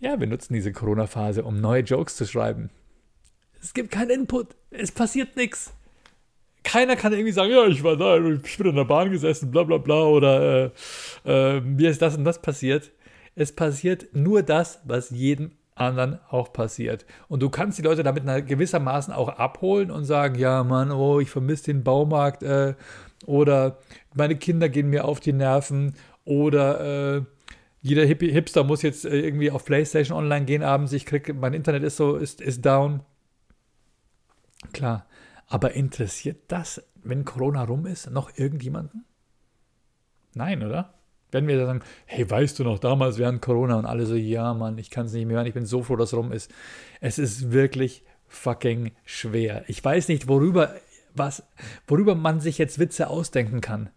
ja, 0.00 0.18
wir 0.18 0.26
nutzen 0.26 0.54
diese 0.54 0.72
Corona-Phase, 0.72 1.44
um 1.44 1.60
neue 1.60 1.82
Jokes 1.82 2.16
zu 2.16 2.24
schreiben. 2.24 2.70
Es 3.60 3.74
gibt 3.74 3.90
keinen 3.90 4.10
Input, 4.10 4.56
es 4.70 4.92
passiert 4.92 5.36
nichts 5.36 5.74
keiner 6.64 6.96
kann 6.96 7.12
irgendwie 7.12 7.32
sagen, 7.32 7.52
ja, 7.52 7.66
ich 7.66 7.82
war 7.82 7.96
da, 7.96 8.16
ich 8.18 8.58
bin 8.58 8.68
in 8.68 8.76
der 8.76 8.84
Bahn 8.84 9.10
gesessen, 9.10 9.50
bla 9.50 9.62
bla 9.64 9.78
bla, 9.78 10.04
oder 10.04 10.72
äh, 11.24 11.56
äh, 11.56 11.60
mir 11.60 11.90
ist 11.90 12.02
das 12.02 12.16
und 12.16 12.24
das 12.24 12.40
passiert. 12.40 12.90
Es 13.34 13.54
passiert 13.54 14.08
nur 14.12 14.42
das, 14.42 14.80
was 14.84 15.10
jedem 15.10 15.52
anderen 15.74 16.18
auch 16.28 16.52
passiert. 16.52 17.06
Und 17.28 17.40
du 17.40 17.48
kannst 17.48 17.78
die 17.78 17.82
Leute 17.82 18.02
damit 18.02 18.24
gewissermaßen 18.46 19.12
auch 19.14 19.28
abholen 19.28 19.90
und 19.90 20.04
sagen, 20.04 20.38
ja, 20.38 20.62
Mann, 20.64 20.90
oh, 20.90 21.20
ich 21.20 21.30
vermisse 21.30 21.64
den 21.64 21.82
Baumarkt, 21.82 22.42
äh, 22.42 22.74
oder 23.26 23.78
meine 24.14 24.36
Kinder 24.36 24.68
gehen 24.68 24.90
mir 24.90 25.04
auf 25.04 25.20
die 25.20 25.32
Nerven, 25.32 25.94
oder 26.24 27.16
äh, 27.16 27.22
jeder 27.80 28.04
Hipster 28.04 28.64
muss 28.64 28.82
jetzt 28.82 29.04
äh, 29.04 29.20
irgendwie 29.20 29.50
auf 29.50 29.64
PlayStation 29.64 30.16
online 30.16 30.44
gehen 30.44 30.62
abends, 30.62 30.92
ich 30.92 31.06
krieg, 31.06 31.34
mein 31.34 31.54
Internet 31.54 31.82
ist 31.82 31.96
so, 31.96 32.16
ist, 32.16 32.40
ist 32.40 32.64
down. 32.64 33.00
Klar, 34.72 35.06
aber 35.52 35.74
interessiert 35.74 36.44
das, 36.48 36.82
wenn 37.02 37.26
Corona 37.26 37.64
rum 37.64 37.84
ist, 37.84 38.10
noch 38.10 38.38
irgendjemanden? 38.38 39.04
Nein, 40.32 40.62
oder? 40.62 40.94
Wenn 41.30 41.46
wir 41.46 41.66
sagen, 41.66 41.82
hey, 42.06 42.28
weißt 42.28 42.58
du 42.58 42.64
noch, 42.64 42.78
damals 42.78 43.18
während 43.18 43.42
Corona 43.42 43.76
und 43.76 43.84
alle 43.84 44.06
so, 44.06 44.14
ja, 44.14 44.54
Mann, 44.54 44.78
ich 44.78 44.88
kann 44.88 45.04
es 45.04 45.12
nicht 45.12 45.26
mehr 45.26 45.36
hören, 45.36 45.46
ich 45.46 45.52
bin 45.52 45.66
so 45.66 45.82
froh, 45.82 45.96
dass 45.96 46.08
es 46.08 46.18
rum 46.18 46.32
ist. 46.32 46.50
Es 47.02 47.18
ist 47.18 47.52
wirklich 47.52 48.02
fucking 48.28 48.92
schwer. 49.04 49.64
Ich 49.66 49.84
weiß 49.84 50.08
nicht, 50.08 50.26
worüber, 50.26 50.74
was, 51.14 51.42
worüber 51.86 52.14
man 52.14 52.40
sich 52.40 52.56
jetzt 52.56 52.78
Witze 52.78 53.08
ausdenken 53.08 53.60
kann. 53.60 53.90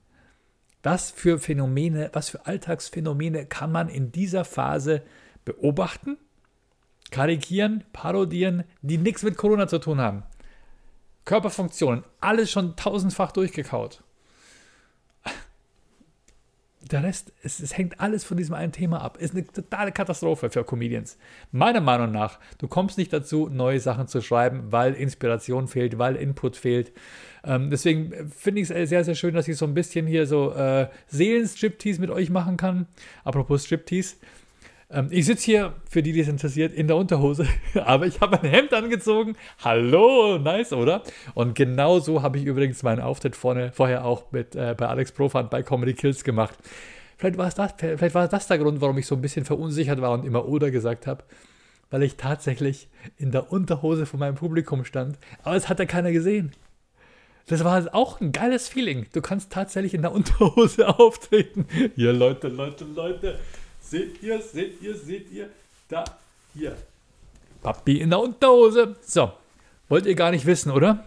Was 0.83 1.09
für 1.09 1.39
Phänomene, 1.39 2.09
was 2.11 2.27
für 2.27 2.45
Alltagsphänomene 2.45 3.45
kann 3.45 3.71
man 3.71 3.87
in 3.87 4.11
dieser 4.11 4.43
Phase 4.43 5.03
beobachten 5.45 6.17
karikieren, 7.11 7.85
parodieren, 7.93 8.65
die 8.81 8.97
nichts 8.97 9.23
mit 9.23 9.37
Corona 9.37 9.69
zu 9.69 9.79
tun 9.79 10.01
haben. 10.01 10.23
Körperfunktionen, 11.25 12.03
alles 12.21 12.51
schon 12.51 12.75
tausendfach 12.75 13.31
durchgekaut. 13.31 14.01
Der 16.91 17.01
Rest, 17.01 17.33
es, 17.41 17.59
es, 17.59 17.75
hängt 17.75 17.99
alles 17.99 18.23
von 18.23 18.37
diesem 18.37 18.53
einen 18.53 18.71
Thema 18.71 19.01
ab. 19.01 19.17
Ist 19.17 19.33
eine 19.33 19.47
totale 19.47 19.91
Katastrophe 19.91 20.51
für 20.51 20.63
Comedians. 20.63 21.17
Meiner 21.51 21.81
Meinung 21.81 22.11
nach, 22.11 22.39
du 22.59 22.67
kommst 22.67 22.99
nicht 22.99 23.11
dazu, 23.11 23.49
neue 23.49 23.79
Sachen 23.79 24.07
zu 24.07 24.21
schreiben, 24.21 24.71
weil 24.71 24.93
Inspiration 24.93 25.67
fehlt, 25.67 25.97
weil 25.97 26.15
Input 26.15 26.55
fehlt. 26.55 26.91
Ähm, 27.43 27.71
deswegen 27.71 28.29
finde 28.29 28.61
ich 28.61 28.69
es 28.69 28.89
sehr, 28.89 29.03
sehr 29.03 29.15
schön, 29.15 29.33
dass 29.33 29.47
ich 29.47 29.57
so 29.57 29.65
ein 29.65 29.73
bisschen 29.73 30.05
hier 30.05 30.27
so 30.27 30.53
äh, 30.53 30.87
Seelenstriptease 31.07 31.99
mit 31.99 32.11
euch 32.11 32.29
machen 32.29 32.55
kann. 32.55 32.85
Apropos 33.23 33.65
Striptease. 33.65 34.17
Ähm, 34.89 35.07
ich 35.09 35.25
sitze 35.25 35.45
hier, 35.45 35.73
für 35.89 36.03
die, 36.03 36.11
die 36.11 36.19
es 36.19 36.27
interessiert, 36.27 36.73
in 36.73 36.87
der 36.87 36.95
Unterhose, 36.95 37.47
aber 37.85 38.05
ich 38.05 38.21
habe 38.21 38.41
ein 38.41 38.49
Hemd 38.49 38.73
angezogen. 38.73 39.35
Hallo, 39.63 40.37
nice, 40.37 40.73
oder? 40.73 41.03
Und 41.33 41.55
genau 41.55 41.99
so 41.99 42.21
habe 42.21 42.37
ich 42.37 42.45
übrigens 42.45 42.83
meinen 42.83 43.01
Auftritt 43.01 43.35
vorne, 43.35 43.71
vorher 43.71 44.05
auch 44.05 44.31
mit, 44.31 44.55
äh, 44.55 44.75
bei 44.77 44.87
Alex 44.87 45.11
Profant 45.11 45.49
bei 45.49 45.63
Comedy 45.63 45.93
Kills 45.93 46.23
gemacht. 46.23 46.57
Vielleicht 47.17 47.37
war, 47.37 47.47
es 47.47 47.55
das, 47.55 47.73
vielleicht 47.77 48.13
war 48.15 48.27
das 48.27 48.47
der 48.47 48.57
Grund, 48.57 48.81
warum 48.81 48.97
ich 48.97 49.07
so 49.07 49.15
ein 49.15 49.21
bisschen 49.21 49.45
verunsichert 49.45 50.01
war 50.01 50.11
und 50.11 50.25
immer 50.25 50.47
oder 50.47 50.69
gesagt 50.69 51.07
habe, 51.07 51.23
weil 51.89 52.03
ich 52.03 52.17
tatsächlich 52.17 52.89
in 53.17 53.31
der 53.31 53.51
Unterhose 53.51 54.05
von 54.05 54.19
meinem 54.19 54.35
Publikum 54.35 54.83
stand. 54.83 55.17
Aber 55.43 55.55
es 55.55 55.69
hat 55.69 55.79
ja 55.79 55.85
keiner 55.85 56.11
gesehen. 56.11 56.51
Das 57.47 57.63
war 57.63 57.93
auch 57.93 58.19
ein 58.21 58.31
geiles 58.31 58.67
Feeling. 58.67 59.05
Du 59.13 59.21
kannst 59.21 59.51
tatsächlich 59.51 59.93
in 59.93 60.01
der 60.01 60.11
Unterhose 60.13 60.99
auftreten. 60.99 61.67
Hier, 61.95 62.11
Leute, 62.11 62.49
Leute, 62.49 62.83
Leute. 62.83 63.39
Seht 63.89 64.23
ihr, 64.23 64.41
seht 64.41 64.81
ihr, 64.81 64.97
seht 64.97 65.31
ihr? 65.31 65.49
Da, 65.87 66.03
hier. 66.55 66.75
Papi 67.61 68.01
in 68.01 68.09
der 68.09 68.19
Unterhose. 68.19 68.95
So, 69.01 69.31
wollt 69.89 70.07
ihr 70.07 70.15
gar 70.15 70.31
nicht 70.31 70.47
wissen, 70.47 70.71
oder? 70.71 71.05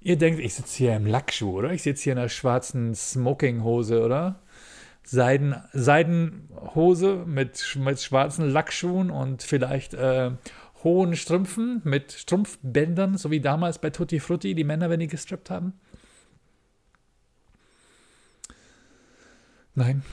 Ihr 0.00 0.16
denkt, 0.16 0.38
ich 0.38 0.54
sitze 0.54 0.78
hier 0.78 0.94
im 0.94 1.06
Lackschuh, 1.06 1.58
oder? 1.58 1.72
Ich 1.72 1.82
sitze 1.82 2.04
hier 2.04 2.12
in 2.12 2.20
einer 2.20 2.28
schwarzen 2.28 2.94
Smokinghose, 2.94 4.04
oder? 4.04 4.40
Seiden, 5.02 5.56
Seidenhose 5.72 7.24
mit, 7.26 7.76
mit 7.76 8.00
schwarzen 8.00 8.50
Lackschuhen 8.50 9.10
und 9.10 9.42
vielleicht 9.42 9.94
äh, 9.94 10.30
hohen 10.84 11.16
Strümpfen 11.16 11.80
mit 11.82 12.12
Strumpfbändern, 12.12 13.16
so 13.16 13.32
wie 13.32 13.40
damals 13.40 13.80
bei 13.80 13.90
Tutti 13.90 14.20
Frutti, 14.20 14.54
die 14.54 14.64
Männer, 14.64 14.90
wenn 14.90 15.00
die 15.00 15.08
gestrippt 15.08 15.50
haben? 15.50 15.72
Nein, 19.74 20.04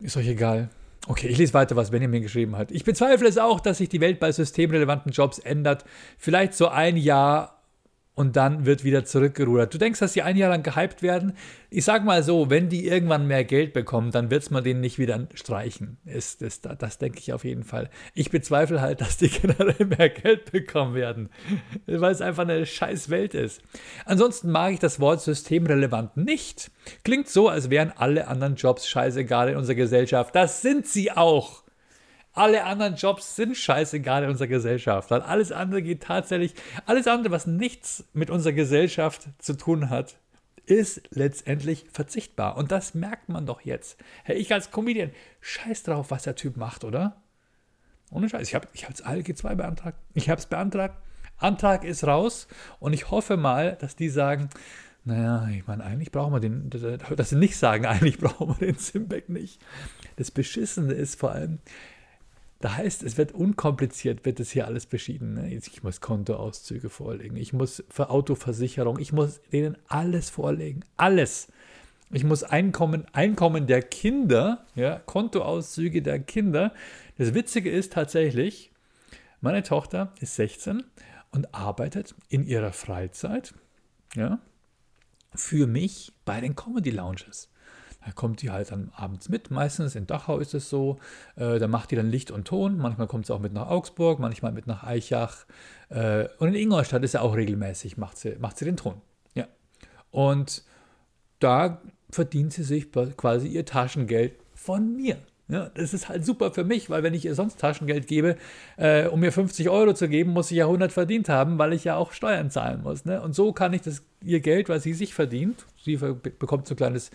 ist 0.00 0.16
euch 0.18 0.28
egal. 0.28 0.68
Okay, 1.08 1.28
ich 1.28 1.38
lese 1.38 1.54
weiter, 1.54 1.74
was 1.74 1.90
Benjamin 1.90 2.20
geschrieben 2.20 2.56
hat. 2.56 2.70
Ich 2.70 2.84
bezweifle 2.84 3.26
es 3.26 3.38
auch, 3.38 3.60
dass 3.60 3.78
sich 3.78 3.88
die 3.88 4.02
Welt 4.02 4.20
bei 4.20 4.30
systemrelevanten 4.30 5.10
Jobs 5.10 5.38
ändert. 5.38 5.86
Vielleicht 6.18 6.52
so 6.52 6.68
ein 6.68 6.98
Jahr 6.98 7.57
und 8.18 8.34
dann 8.34 8.66
wird 8.66 8.82
wieder 8.82 9.04
zurückgerudert. 9.04 9.72
Du 9.72 9.78
denkst, 9.78 10.00
dass 10.00 10.12
sie 10.12 10.22
ein 10.22 10.36
Jahr 10.36 10.50
lang 10.50 10.64
gehypt 10.64 11.02
werden? 11.02 11.34
Ich 11.70 11.84
sag 11.84 12.04
mal 12.04 12.24
so, 12.24 12.50
wenn 12.50 12.68
die 12.68 12.88
irgendwann 12.88 13.28
mehr 13.28 13.44
Geld 13.44 13.72
bekommen, 13.72 14.10
dann 14.10 14.28
wird 14.28 14.42
es 14.42 14.50
man 14.50 14.64
denen 14.64 14.80
nicht 14.80 14.98
wieder 14.98 15.28
streichen. 15.34 15.98
Ist, 16.04 16.42
ist, 16.42 16.66
das, 16.66 16.78
das 16.78 16.98
denke 16.98 17.20
ich 17.20 17.32
auf 17.32 17.44
jeden 17.44 17.62
Fall. 17.62 17.90
Ich 18.14 18.30
bezweifle 18.30 18.80
halt, 18.80 19.02
dass 19.02 19.18
die 19.18 19.28
generell 19.28 19.86
mehr 19.86 20.08
Geld 20.08 20.50
bekommen 20.50 20.96
werden, 20.96 21.28
weil 21.86 22.10
es 22.10 22.20
einfach 22.20 22.42
eine 22.42 22.66
scheiß 22.66 23.08
Welt 23.08 23.34
ist. 23.34 23.62
Ansonsten 24.04 24.50
mag 24.50 24.72
ich 24.72 24.80
das 24.80 24.98
Wort 24.98 25.20
systemrelevant 25.20 26.16
nicht. 26.16 26.72
Klingt 27.04 27.28
so, 27.28 27.48
als 27.48 27.70
wären 27.70 27.92
alle 27.94 28.26
anderen 28.26 28.56
Jobs 28.56 28.88
scheißegal 28.88 29.50
in 29.50 29.56
unserer 29.56 29.76
Gesellschaft. 29.76 30.34
Das 30.34 30.60
sind 30.60 30.88
sie 30.88 31.12
auch. 31.12 31.62
Alle 32.38 32.62
anderen 32.62 32.94
Jobs 32.94 33.34
sind 33.34 33.56
scheißegal 33.56 34.22
in 34.22 34.30
unserer 34.30 34.46
Gesellschaft, 34.46 35.10
weil 35.10 35.22
alles 35.22 35.50
andere 35.50 35.82
geht 35.82 36.04
tatsächlich, 36.04 36.54
alles 36.86 37.08
andere, 37.08 37.32
was 37.32 37.48
nichts 37.48 38.04
mit 38.12 38.30
unserer 38.30 38.52
Gesellschaft 38.52 39.26
zu 39.38 39.54
tun 39.54 39.90
hat, 39.90 40.20
ist 40.64 41.02
letztendlich 41.10 41.86
verzichtbar. 41.90 42.56
Und 42.56 42.70
das 42.70 42.94
merkt 42.94 43.28
man 43.28 43.44
doch 43.44 43.62
jetzt. 43.62 43.98
Hey, 44.22 44.36
ich 44.36 44.52
als 44.52 44.70
Comedian, 44.70 45.10
scheiß 45.40 45.82
drauf, 45.82 46.12
was 46.12 46.22
der 46.22 46.36
Typ 46.36 46.56
macht, 46.56 46.84
oder? 46.84 47.16
Ohne 48.12 48.28
Scheiß. 48.28 48.46
Ich 48.46 48.54
habe 48.54 48.68
ich 48.72 48.84
hab 48.84 48.90
jetzt 48.90 49.04
ALG2 49.04 49.56
beantragt. 49.56 49.98
Ich 50.14 50.30
habe 50.30 50.38
es 50.38 50.46
beantragt. 50.46 50.96
Antrag 51.38 51.82
ist 51.82 52.04
raus. 52.04 52.46
Und 52.78 52.92
ich 52.92 53.10
hoffe 53.10 53.36
mal, 53.36 53.76
dass 53.80 53.96
die 53.96 54.10
sagen, 54.10 54.48
naja, 55.04 55.48
ich 55.48 55.66
meine, 55.66 55.82
eigentlich 55.82 56.12
brauchen 56.12 56.32
wir 56.32 56.40
den, 56.40 56.70
dass 56.70 57.30
sie 57.30 57.36
nicht 57.36 57.56
sagen, 57.56 57.84
eigentlich 57.86 58.18
brauchen 58.18 58.60
wir 58.60 58.68
den 58.68 58.78
Simbeck 58.78 59.28
nicht. 59.28 59.60
Das 60.14 60.30
Beschissene 60.30 60.92
ist 60.92 61.18
vor 61.18 61.32
allem, 61.32 61.58
da 62.60 62.76
heißt, 62.76 63.04
es 63.04 63.16
wird 63.16 63.32
unkompliziert, 63.32 64.24
wird 64.24 64.40
es 64.40 64.50
hier 64.50 64.66
alles 64.66 64.86
beschieden. 64.86 65.34
Ne? 65.34 65.54
Ich 65.54 65.82
muss 65.82 66.00
Kontoauszüge 66.00 66.88
vorlegen, 66.88 67.36
ich 67.36 67.52
muss 67.52 67.84
für 67.88 68.10
Autoversicherung, 68.10 68.98
ich 68.98 69.12
muss 69.12 69.40
denen 69.52 69.76
alles 69.86 70.30
vorlegen, 70.30 70.84
alles. 70.96 71.48
Ich 72.10 72.24
muss 72.24 72.42
Einkommen, 72.42 73.06
Einkommen 73.12 73.66
der 73.66 73.82
Kinder, 73.82 74.66
ja, 74.74 74.98
Kontoauszüge 74.98 76.00
der 76.00 76.18
Kinder. 76.18 76.72
Das 77.18 77.34
Witzige 77.34 77.70
ist 77.70 77.92
tatsächlich, 77.92 78.72
meine 79.40 79.62
Tochter 79.62 80.14
ist 80.20 80.34
16 80.36 80.84
und 81.32 81.54
arbeitet 81.54 82.14
in 82.30 82.46
ihrer 82.46 82.72
Freizeit, 82.72 83.54
ja, 84.16 84.40
für 85.34 85.66
mich 85.66 86.12
bei 86.24 86.40
den 86.40 86.56
Comedy 86.56 86.90
Lounges. 86.90 87.50
Da 88.04 88.12
kommt 88.12 88.42
die 88.42 88.50
halt 88.50 88.70
dann 88.70 88.92
abends 88.94 89.28
mit. 89.28 89.50
Meistens 89.50 89.94
in 89.94 90.06
Dachau 90.06 90.38
ist 90.38 90.54
es 90.54 90.70
so. 90.70 90.98
Äh, 91.36 91.58
da 91.58 91.66
macht 91.66 91.90
die 91.90 91.96
dann 91.96 92.10
Licht 92.10 92.30
und 92.30 92.46
Ton. 92.46 92.78
Manchmal 92.78 93.06
kommt 93.06 93.26
sie 93.26 93.34
auch 93.34 93.40
mit 93.40 93.52
nach 93.52 93.68
Augsburg, 93.68 94.18
manchmal 94.18 94.52
mit 94.52 94.66
nach 94.66 94.84
Eichach. 94.84 95.46
Äh, 95.88 96.28
und 96.38 96.48
in 96.48 96.54
Ingolstadt 96.54 97.02
ist 97.02 97.12
sie 97.12 97.20
auch 97.20 97.34
regelmäßig, 97.34 97.96
macht 97.96 98.18
sie, 98.18 98.36
macht 98.38 98.56
sie 98.58 98.64
den 98.64 98.76
Ton. 98.76 99.00
Ja. 99.34 99.46
Und 100.10 100.64
da 101.40 101.82
verdient 102.10 102.52
sie 102.52 102.62
sich 102.62 102.90
quasi 102.92 103.48
ihr 103.48 103.64
Taschengeld 103.64 104.34
von 104.54 104.96
mir. 104.96 105.18
Ja, 105.50 105.70
das 105.70 105.94
ist 105.94 106.10
halt 106.10 106.26
super 106.26 106.52
für 106.52 106.64
mich, 106.64 106.90
weil 106.90 107.02
wenn 107.02 107.14
ich 107.14 107.24
ihr 107.24 107.34
sonst 107.34 107.58
Taschengeld 107.58 108.06
gebe, 108.06 108.36
äh, 108.76 109.06
um 109.06 109.20
mir 109.20 109.32
50 109.32 109.70
Euro 109.70 109.94
zu 109.94 110.06
geben, 110.08 110.32
muss 110.32 110.50
ich 110.50 110.58
ja 110.58 110.66
100 110.66 110.92
verdient 110.92 111.30
haben, 111.30 111.58
weil 111.58 111.72
ich 111.72 111.84
ja 111.84 111.96
auch 111.96 112.12
Steuern 112.12 112.50
zahlen 112.50 112.82
muss. 112.82 113.06
Ne? 113.06 113.22
Und 113.22 113.34
so 113.34 113.52
kann 113.52 113.72
ich 113.72 113.80
das 113.80 114.02
ihr 114.22 114.40
Geld, 114.40 114.68
was 114.68 114.82
sie 114.82 114.92
sich 114.92 115.14
verdient, 115.14 115.64
sie 115.82 115.96
bekommt 115.96 116.66
so 116.66 116.74
ein 116.74 116.76
kleines 116.76 117.10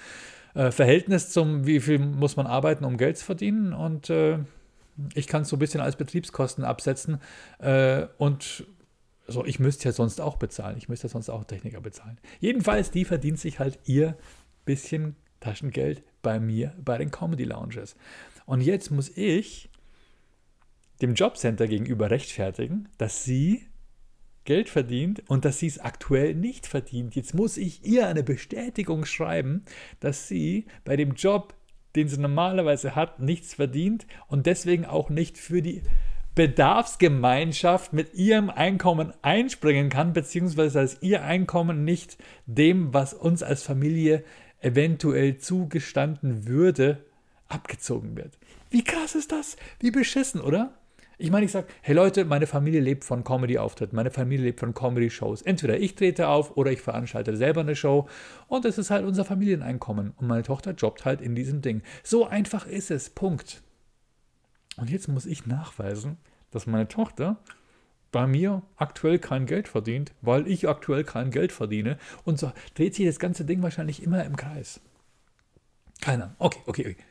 äh, 0.56 0.72
Verhältnis 0.72 1.30
zum, 1.30 1.68
wie 1.68 1.80
viel 1.80 2.00
muss 2.00 2.36
man 2.36 2.48
arbeiten, 2.48 2.86
um 2.86 2.98
Geld 2.98 3.18
zu 3.18 3.26
verdienen. 3.26 3.72
Und 3.72 4.10
äh, 4.10 4.40
ich 5.14 5.28
kann 5.28 5.44
es 5.44 5.50
so 5.50 5.56
ein 5.56 5.60
bisschen 5.60 5.82
als 5.82 5.96
Betriebskosten 5.96 6.64
absetzen. 6.64 7.20
Äh, 7.60 8.08
und 8.18 8.66
so, 9.28 9.46
ich 9.46 9.60
müsste 9.60 9.86
ja 9.86 9.92
sonst 9.92 10.20
auch 10.20 10.38
bezahlen. 10.38 10.78
Ich 10.78 10.90
müsste 10.90 11.08
ja 11.08 11.12
sonst 11.12 11.30
auch 11.30 11.44
Techniker 11.46 11.82
bezahlen. 11.82 12.18
Jedenfalls, 12.40 12.90
die 12.90 13.06
verdient 13.06 13.40
sich 13.40 13.60
halt 13.60 13.78
ihr 13.86 14.18
bisschen 14.66 15.16
Taschengeld 15.40 16.04
bei 16.24 16.40
mir, 16.40 16.74
bei 16.84 16.98
den 16.98 17.12
Comedy 17.12 17.44
Lounges. 17.44 17.96
Und 18.48 18.62
jetzt 18.62 18.90
muss 18.90 19.16
ich 19.16 19.70
dem 21.02 21.14
Jobcenter 21.14 21.68
gegenüber 21.68 22.10
rechtfertigen, 22.10 22.90
dass 22.98 23.24
sie 23.24 23.68
Geld 24.46 24.70
verdient 24.70 25.24
und 25.28 25.46
dass 25.46 25.60
sie 25.60 25.68
es 25.68 25.80
aktuell 25.80 26.36
nicht 26.36 26.68
verdient. 26.68 27.16
Jetzt 27.16 27.34
muss 27.34 27.58
ich 27.58 27.86
ihr 27.86 28.08
eine 28.08 28.24
Bestätigung 28.24 29.06
schreiben, 29.06 29.64
dass 30.00 30.28
sie 30.28 30.66
bei 30.84 30.96
dem 30.96 31.14
Job, 31.14 31.54
den 31.96 32.08
sie 32.08 32.20
normalerweise 32.20 32.96
hat, 32.96 33.20
nichts 33.20 33.54
verdient 33.54 34.06
und 34.28 34.46
deswegen 34.46 34.86
auch 34.86 35.10
nicht 35.10 35.38
für 35.38 35.62
die 35.62 35.84
Bedarfsgemeinschaft 36.36 37.94
mit 37.94 38.16
ihrem 38.16 38.50
Einkommen 38.50 39.14
einspringen 39.22 39.90
kann, 39.90 40.14
beziehungsweise 40.14 40.82
dass 40.82 41.02
ihr 41.02 41.24
Einkommen 41.24 41.86
nicht 41.86 42.18
dem, 42.48 42.94
was 42.94 43.14
uns 43.14 43.44
als 43.44 43.62
Familie 43.64 44.24
eventuell 44.64 45.38
zugestanden 45.38 46.48
würde, 46.48 47.04
abgezogen 47.48 48.16
wird. 48.16 48.38
Wie 48.70 48.84
krass 48.84 49.16
ist 49.16 49.32
das? 49.32 49.56
Wie 49.80 49.92
beschissen, 49.92 50.42
oder? 50.42 50.74
Ich 51.20 51.30
meine, 51.30 51.46
ich 51.46 51.52
sage, 51.52 51.68
hey 51.82 51.94
Leute, 51.94 52.26
meine 52.26 52.48
Familie 52.48 52.82
lebt 52.82 53.04
von 53.04 53.24
Comedy-Auftritten, 53.24 53.96
meine 53.96 54.10
Familie 54.10 54.46
lebt 54.46 54.60
von 54.60 54.74
Comedy-Shows. 54.74 55.44
Entweder 55.44 55.80
ich 55.80 55.96
trete 55.96 56.28
auf 56.28 56.58
oder 56.58 56.72
ich 56.72 56.82
veranstalte 56.82 57.38
selber 57.38 57.62
eine 57.62 57.76
Show 57.76 58.10
und 58.48 58.66
es 58.66 58.78
ist 58.78 58.90
halt 58.90 59.06
unser 59.06 59.24
Familieneinkommen. 59.24 60.12
Und 60.18 60.28
meine 60.28 60.44
Tochter 60.44 60.72
jobbt 60.72 61.06
halt 61.06 61.22
in 61.22 61.36
diesem 61.36 61.62
Ding. 61.62 61.82
So 62.04 62.26
einfach 62.26 62.66
ist 62.66 62.90
es. 62.90 63.12
Punkt. 63.12 63.62
Und 64.78 64.90
jetzt 64.90 65.08
muss 65.08 65.28
ich 65.28 65.46
nachweisen, 65.46 66.18
dass 66.50 66.66
meine 66.66 66.88
Tochter 66.88 67.38
bei 68.14 68.28
mir 68.28 68.62
aktuell 68.78 69.20
kein 69.20 69.46
Geld 69.46 69.68
verdient, 69.68 70.14
weil 70.22 70.48
ich 70.48 70.70
aktuell 70.70 71.04
kein 71.04 71.32
Geld 71.32 71.52
verdiene. 71.52 71.98
Und 72.24 72.40
so 72.40 72.54
dreht 72.76 72.96
sich 72.96 73.06
das 73.06 73.20
ganze 73.20 73.44
Ding 73.44 73.62
wahrscheinlich 73.62 74.02
immer 74.02 74.24
im 74.24 74.38
Kreis. 74.38 74.80
Keiner. 76.00 76.36
Okay, 76.40 76.60
okay, 76.66 76.82
okay. 76.92 77.04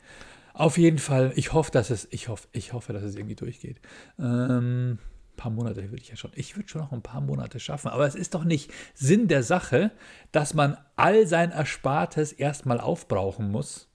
Auf 0.53 0.77
jeden 0.77 0.99
Fall, 0.99 1.33
ich 1.35 1.53
hoffe, 1.53 1.71
dass 1.71 1.89
es, 1.89 2.07
ich 2.11 2.29
hoffe, 2.29 2.47
ich 2.51 2.73
hoffe, 2.73 2.93
dass 2.93 3.03
es 3.03 3.15
irgendwie 3.15 3.35
durchgeht. 3.35 3.79
Ähm, 4.17 4.93
ein 4.93 5.35
paar 5.35 5.51
Monate 5.51 5.83
würde 5.91 6.01
ich 6.01 6.09
ja 6.09 6.15
schon. 6.15 6.31
Ich 6.35 6.55
würde 6.55 6.69
schon 6.69 6.81
noch 6.81 6.91
ein 6.91 7.01
paar 7.01 7.21
Monate 7.21 7.59
schaffen. 7.59 7.89
Aber 7.89 8.07
es 8.07 8.15
ist 8.15 8.33
doch 8.33 8.43
nicht 8.43 8.71
Sinn 8.93 9.27
der 9.27 9.43
Sache, 9.43 9.91
dass 10.31 10.53
man 10.53 10.77
all 10.95 11.27
sein 11.27 11.51
Erspartes 11.51 12.31
erstmal 12.31 12.79
aufbrauchen 12.79 13.51
muss, 13.51 13.89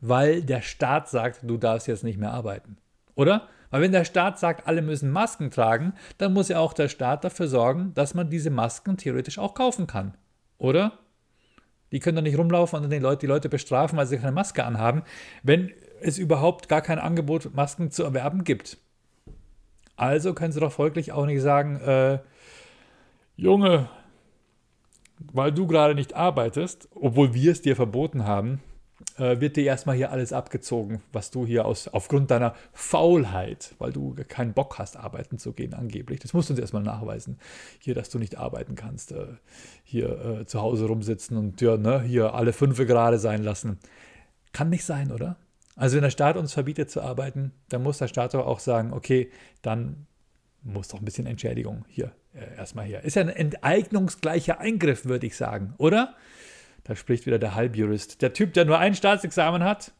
weil 0.00 0.42
der 0.42 0.60
Staat 0.60 1.08
sagt, 1.08 1.40
du 1.44 1.56
darfst 1.56 1.86
jetzt 1.86 2.04
nicht 2.04 2.18
mehr 2.18 2.32
arbeiten. 2.32 2.76
Oder? 3.14 3.48
Weil 3.74 3.82
wenn 3.82 3.90
der 3.90 4.04
Staat 4.04 4.38
sagt, 4.38 4.68
alle 4.68 4.82
müssen 4.82 5.10
Masken 5.10 5.50
tragen, 5.50 5.94
dann 6.16 6.32
muss 6.32 6.46
ja 6.46 6.60
auch 6.60 6.74
der 6.74 6.86
Staat 6.86 7.24
dafür 7.24 7.48
sorgen, 7.48 7.92
dass 7.94 8.14
man 8.14 8.30
diese 8.30 8.50
Masken 8.50 8.98
theoretisch 8.98 9.36
auch 9.36 9.52
kaufen 9.52 9.88
kann. 9.88 10.16
Oder? 10.58 11.00
Die 11.90 11.98
können 11.98 12.14
doch 12.14 12.22
nicht 12.22 12.38
rumlaufen 12.38 12.84
und 12.84 12.90
die 12.90 13.00
Leute, 13.00 13.22
die 13.22 13.26
Leute 13.26 13.48
bestrafen, 13.48 13.98
weil 13.98 14.06
sie 14.06 14.18
keine 14.18 14.30
Maske 14.30 14.62
anhaben, 14.62 15.02
wenn 15.42 15.72
es 16.00 16.18
überhaupt 16.18 16.68
gar 16.68 16.82
kein 16.82 17.00
Angebot, 17.00 17.52
Masken 17.56 17.90
zu 17.90 18.04
erwerben 18.04 18.44
gibt. 18.44 18.78
Also 19.96 20.34
können 20.34 20.52
sie 20.52 20.60
doch 20.60 20.70
folglich 20.70 21.10
auch 21.10 21.26
nicht 21.26 21.42
sagen, 21.42 21.80
äh, 21.80 22.20
Junge, 23.34 23.88
weil 25.18 25.50
du 25.50 25.66
gerade 25.66 25.96
nicht 25.96 26.14
arbeitest, 26.14 26.88
obwohl 26.94 27.34
wir 27.34 27.50
es 27.50 27.60
dir 27.60 27.74
verboten 27.74 28.24
haben, 28.24 28.62
äh, 29.16 29.40
wird 29.40 29.56
dir 29.56 29.64
erstmal 29.64 29.96
hier 29.96 30.10
alles 30.10 30.32
abgezogen, 30.32 31.02
was 31.12 31.30
du 31.30 31.46
hier 31.46 31.64
aus, 31.64 31.88
aufgrund 31.88 32.30
deiner 32.30 32.54
Faulheit, 32.72 33.74
weil 33.78 33.92
du 33.92 34.14
keinen 34.28 34.52
Bock 34.52 34.78
hast, 34.78 34.96
arbeiten 34.96 35.38
zu 35.38 35.52
gehen, 35.52 35.74
angeblich. 35.74 36.20
Das 36.20 36.32
musst 36.32 36.48
du 36.48 36.54
uns 36.54 36.60
erstmal 36.60 36.82
nachweisen. 36.82 37.38
Hier, 37.78 37.94
dass 37.94 38.10
du 38.10 38.18
nicht 38.18 38.38
arbeiten 38.38 38.74
kannst, 38.74 39.12
äh, 39.12 39.26
hier 39.84 40.40
äh, 40.40 40.46
zu 40.46 40.60
Hause 40.60 40.86
rumsitzen 40.86 41.36
und 41.36 41.60
ja, 41.60 41.76
ne, 41.76 42.02
hier 42.02 42.34
alle 42.34 42.52
fünf 42.52 42.78
gerade 42.78 43.18
sein 43.18 43.42
lassen. 43.42 43.78
Kann 44.52 44.70
nicht 44.70 44.84
sein, 44.84 45.12
oder? 45.12 45.36
Also, 45.76 45.96
wenn 45.96 46.02
der 46.02 46.10
Staat 46.10 46.36
uns 46.36 46.52
verbietet 46.52 46.90
zu 46.90 47.00
arbeiten, 47.00 47.52
dann 47.68 47.82
muss 47.82 47.98
der 47.98 48.08
Staat 48.08 48.34
auch 48.34 48.60
sagen, 48.60 48.92
okay, 48.92 49.30
dann 49.62 50.06
muss 50.62 50.88
doch 50.88 50.98
ein 50.98 51.04
bisschen 51.04 51.26
Entschädigung 51.26 51.84
hier 51.88 52.12
äh, 52.34 52.56
erstmal 52.56 52.86
her. 52.86 53.04
Ist 53.04 53.16
ja 53.16 53.22
ein 53.22 53.28
enteignungsgleicher 53.28 54.60
Eingriff, 54.60 55.04
würde 55.04 55.26
ich 55.26 55.36
sagen, 55.36 55.74
oder? 55.78 56.14
Da 56.84 56.94
spricht 56.94 57.26
wieder 57.26 57.38
der 57.38 57.54
Halbjurist. 57.54 58.22
Der 58.22 58.32
Typ, 58.32 58.52
der 58.52 58.66
nur 58.66 58.78
ein 58.78 58.94
Staatsexamen 58.94 59.64
hat. 59.64 59.92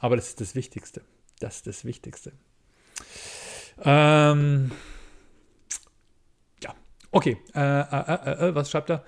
Aber 0.00 0.16
das 0.16 0.28
ist 0.28 0.40
das 0.40 0.54
Wichtigste. 0.54 1.02
Das 1.38 1.56
ist 1.56 1.66
das 1.66 1.84
Wichtigste. 1.84 2.32
Ähm, 3.82 4.72
ja, 6.62 6.74
okay. 7.10 7.36
Äh, 7.54 7.60
äh, 7.60 7.84
äh, 7.84 8.48
äh 8.48 8.54
was 8.54 8.70
schreibt 8.70 8.90
er? 8.90 9.04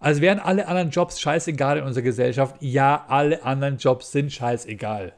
Also 0.00 0.20
wären 0.20 0.38
alle 0.38 0.68
anderen 0.68 0.90
Jobs 0.90 1.18
scheißegal 1.18 1.78
in 1.78 1.84
unserer 1.84 2.04
Gesellschaft? 2.04 2.56
Ja, 2.60 3.06
alle 3.08 3.42
anderen 3.42 3.78
Jobs 3.78 4.12
sind 4.12 4.32
scheißegal. 4.32 5.14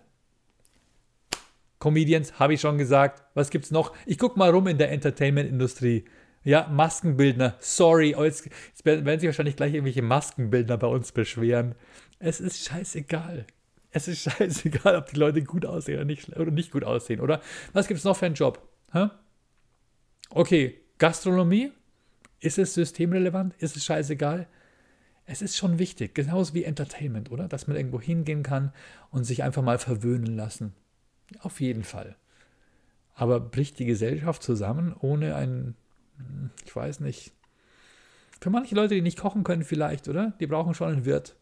Comedians, 1.81 2.39
habe 2.39 2.55
ich 2.55 2.61
schon 2.61 2.79
gesagt. 2.79 3.25
Was 3.35 3.51
gibt's 3.51 3.71
noch? 3.71 3.93
Ich 4.07 4.19
gucke 4.19 4.39
mal 4.39 4.51
rum 4.51 4.69
in 4.69 4.79
der 4.79 4.93
Entertainment-Industrie. 4.93 6.05
Ja, 6.47 6.69
Maskenbildner. 6.69 7.57
Sorry, 7.59 8.15
oh, 8.17 8.23
jetzt, 8.23 8.49
werden 8.85 9.19
sich 9.19 9.27
wahrscheinlich 9.27 9.57
gleich 9.57 9.75
irgendwelche 9.75 10.03
Maskenbildner 10.03 10.79
bei 10.79 10.87
uns 10.87 11.11
beschweren. 11.11 11.75
Es 12.21 12.41
ist 12.41 12.65
scheißegal. 12.65 13.49
Es 13.91 14.07
ist 14.07 14.23
scheißegal, 14.31 14.95
ob 14.95 15.07
die 15.07 15.17
Leute 15.17 15.43
gut 15.43 15.67
aussehen 15.67 15.97
oder 15.97 16.05
nicht, 16.05 16.29
oder 16.37 16.53
nicht 16.53 16.71
gut 16.71 16.85
aussehen, 16.85 17.21
oder? 17.21 17.41
Was 17.73 17.89
gibt 17.89 17.99
es 17.99 18.05
noch 18.05 18.17
für 18.17 18.27
einen 18.27 18.37
Job? 18.37 18.63
Hä? 18.93 19.09
Okay, 20.31 20.81
Gastronomie? 20.99 21.73
Ist 22.39 22.59
es 22.59 22.75
systemrelevant? 22.75 23.53
Ist 23.59 23.77
es 23.77 23.85
scheißegal? 23.85 24.47
Es 25.25 25.43
ist 25.43 25.57
schon 25.57 25.81
wichtig, 25.81 26.15
genauso 26.15 26.55
wie 26.55 26.63
Entertainment, 26.63 27.33
oder? 27.33 27.49
Dass 27.49 27.67
man 27.67 27.77
irgendwo 27.77 28.01
hingehen 28.01 28.45
kann 28.45 28.73
und 29.11 29.25
sich 29.25 29.43
einfach 29.43 29.63
mal 29.63 29.81
verwöhnen 29.81 30.37
lassen. 30.37 30.75
Auf 31.41 31.61
jeden 31.61 31.83
Fall. 31.83 32.15
Aber 33.17 33.41
bricht 33.41 33.81
die 33.81 33.87
Gesellschaft 33.87 34.45
zusammen 34.45 34.95
ohne 35.01 35.35
ein 35.35 35.75
ich 36.65 36.75
weiß 36.75 37.01
nicht. 37.01 37.33
Für 38.41 38.51
manche 38.51 38.75
Leute, 38.75 38.95
die 38.95 39.03
nicht 39.03 39.19
kochen 39.19 39.45
können, 39.45 39.65
vielleicht, 39.65 40.09
oder? 40.09 40.33
Die 40.41 40.47
brauchen 40.47 40.75
schon 40.75 40.93
einen 40.93 41.05
Wirt. 41.05 41.37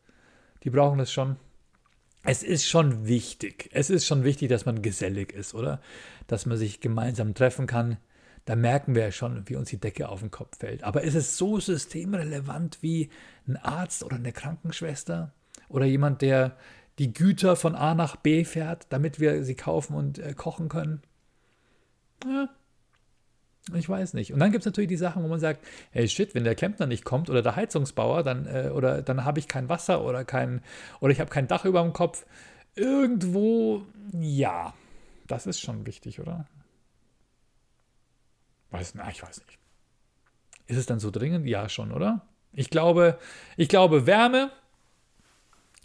Die 0.62 0.70
brauchen 0.70 0.98
das 0.98 1.12
schon. 1.12 1.36
Es 2.22 2.42
ist 2.42 2.66
schon 2.66 3.06
wichtig. 3.06 3.68
Es 3.72 3.90
ist 3.90 4.06
schon 4.06 4.24
wichtig, 4.24 4.48
dass 4.48 4.64
man 4.64 4.80
gesellig 4.80 5.32
ist, 5.32 5.54
oder? 5.54 5.80
Dass 6.26 6.46
man 6.46 6.56
sich 6.56 6.80
gemeinsam 6.80 7.34
treffen 7.34 7.66
kann. 7.66 7.98
Da 8.46 8.56
merken 8.56 8.94
wir 8.94 9.02
ja 9.02 9.12
schon, 9.12 9.48
wie 9.48 9.56
uns 9.56 9.70
die 9.70 9.80
Decke 9.80 10.08
auf 10.08 10.20
den 10.20 10.30
Kopf 10.30 10.58
fällt. 10.58 10.84
Aber 10.84 11.02
ist 11.02 11.14
es 11.14 11.36
so 11.36 11.60
systemrelevant 11.60 12.78
wie 12.82 13.10
ein 13.46 13.56
Arzt 13.56 14.04
oder 14.04 14.16
eine 14.16 14.32
Krankenschwester? 14.32 15.32
Oder 15.68 15.86
jemand, 15.86 16.22
der 16.22 16.56
die 16.98 17.12
Güter 17.12 17.56
von 17.56 17.74
A 17.74 17.94
nach 17.94 18.16
B 18.16 18.44
fährt, 18.44 18.86
damit 18.90 19.20
wir 19.20 19.44
sie 19.44 19.54
kaufen 19.54 19.94
und 19.94 20.18
äh, 20.18 20.34
kochen 20.34 20.68
können? 20.68 21.02
Ja, 22.24 22.48
ich 23.73 23.88
weiß 23.88 24.12
nicht. 24.14 24.33
Und 24.33 24.40
dann 24.40 24.52
gibt 24.52 24.62
es 24.62 24.66
natürlich 24.66 24.88
die 24.88 24.97
Sachen, 24.97 25.23
wo 25.23 25.28
man 25.28 25.40
sagt, 25.40 25.64
hey 25.90 26.06
shit, 26.06 26.35
wenn 26.35 26.44
der 26.44 26.54
Klempner 26.54 26.87
nicht 26.87 27.04
kommt 27.04 27.30
oder 27.30 27.40
der 27.40 27.56
Heizungsbauer, 27.56 28.23
dann, 28.23 28.47
äh, 28.47 28.71
oder 28.75 29.00
dann 29.00 29.25
habe 29.25 29.38
ich 29.38 29.49
kein 29.49 29.68
Wasser 29.68 30.04
oder 30.04 30.25
kein, 30.25 30.61
oder 31.00 31.12
ich 31.12 31.21
habe 31.21 31.30
kein 31.30 31.49
Dach 31.49 31.64
über 31.64 31.83
dem 31.83 31.92
Kopf. 31.92 32.26
Irgendwo, 32.75 33.83
ja, 34.12 34.75
das 35.26 35.47
ist 35.47 35.61
schon 35.61 35.87
wichtig, 35.87 36.21
oder? 36.21 36.46
Weiß, 38.70 38.94
na, 38.96 39.09
ich 39.09 39.22
weiß 39.22 39.40
nicht. 39.46 39.59
Ist 40.66 40.77
es 40.77 40.87
dann 40.87 40.98
so 40.98 41.11
dringend? 41.11 41.46
Ja, 41.46 41.68
schon, 41.68 41.92
oder? 41.92 42.27
Ich 42.53 42.70
glaube, 42.70 43.18
ich 43.57 43.68
glaube, 43.68 44.07
Wärme, 44.07 44.50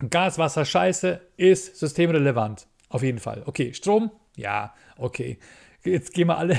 Gas, 0.10 0.38
Wasser, 0.38 0.66
Scheiße 0.66 1.22
ist 1.38 1.78
systemrelevant. 1.78 2.68
Auf 2.90 3.04
jeden 3.04 3.20
Fall. 3.20 3.44
Okay, 3.46 3.74
Strom? 3.74 4.12
Ja, 4.36 4.74
okay. 4.98 5.38
Jetzt 5.84 6.14
gehen 6.14 6.28
wir 6.28 6.38
alle 6.38 6.58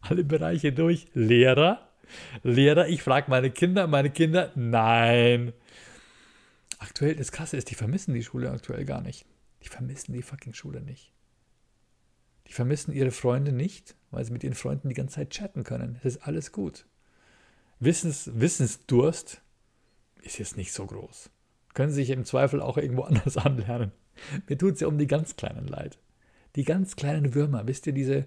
alle 0.00 0.24
Bereiche 0.24 0.72
durch. 0.72 1.06
Lehrer? 1.14 1.88
Lehrer, 2.42 2.88
ich 2.88 3.02
frage 3.02 3.30
meine 3.30 3.50
Kinder, 3.50 3.86
meine 3.86 4.10
Kinder, 4.10 4.52
nein. 4.54 5.52
Aktuell, 6.78 7.14
das 7.14 7.32
Krasse 7.32 7.56
ist, 7.56 7.70
die 7.70 7.74
vermissen 7.74 8.14
die 8.14 8.24
Schule 8.24 8.50
aktuell 8.50 8.84
gar 8.84 9.00
nicht. 9.00 9.26
Die 9.62 9.68
vermissen 9.68 10.12
die 10.12 10.22
fucking 10.22 10.54
Schule 10.54 10.80
nicht. 10.80 11.12
Die 12.46 12.52
vermissen 12.52 12.92
ihre 12.92 13.10
Freunde 13.10 13.52
nicht, 13.52 13.94
weil 14.10 14.24
sie 14.24 14.32
mit 14.32 14.42
ihren 14.42 14.54
Freunden 14.54 14.88
die 14.88 14.94
ganze 14.94 15.16
Zeit 15.16 15.30
chatten 15.30 15.62
können. 15.62 15.96
Es 16.00 16.16
ist 16.16 16.26
alles 16.26 16.52
gut. 16.52 16.86
Wissens, 17.78 18.30
Wissensdurst 18.34 19.40
ist 20.22 20.38
jetzt 20.38 20.56
nicht 20.56 20.72
so 20.72 20.86
groß. 20.86 21.30
Können 21.74 21.92
sich 21.92 22.10
im 22.10 22.24
Zweifel 22.24 22.60
auch 22.60 22.76
irgendwo 22.76 23.02
anders 23.04 23.36
anlernen. 23.36 23.92
Mir 24.48 24.58
tut 24.58 24.74
es 24.74 24.80
ja 24.80 24.88
um 24.88 24.98
die 24.98 25.06
ganz 25.06 25.36
kleinen 25.36 25.66
leid. 25.66 25.98
Die 26.56 26.64
ganz 26.64 26.96
kleinen 26.96 27.34
Würmer, 27.34 27.66
wisst 27.66 27.86
ihr, 27.86 27.92
diese, 27.92 28.26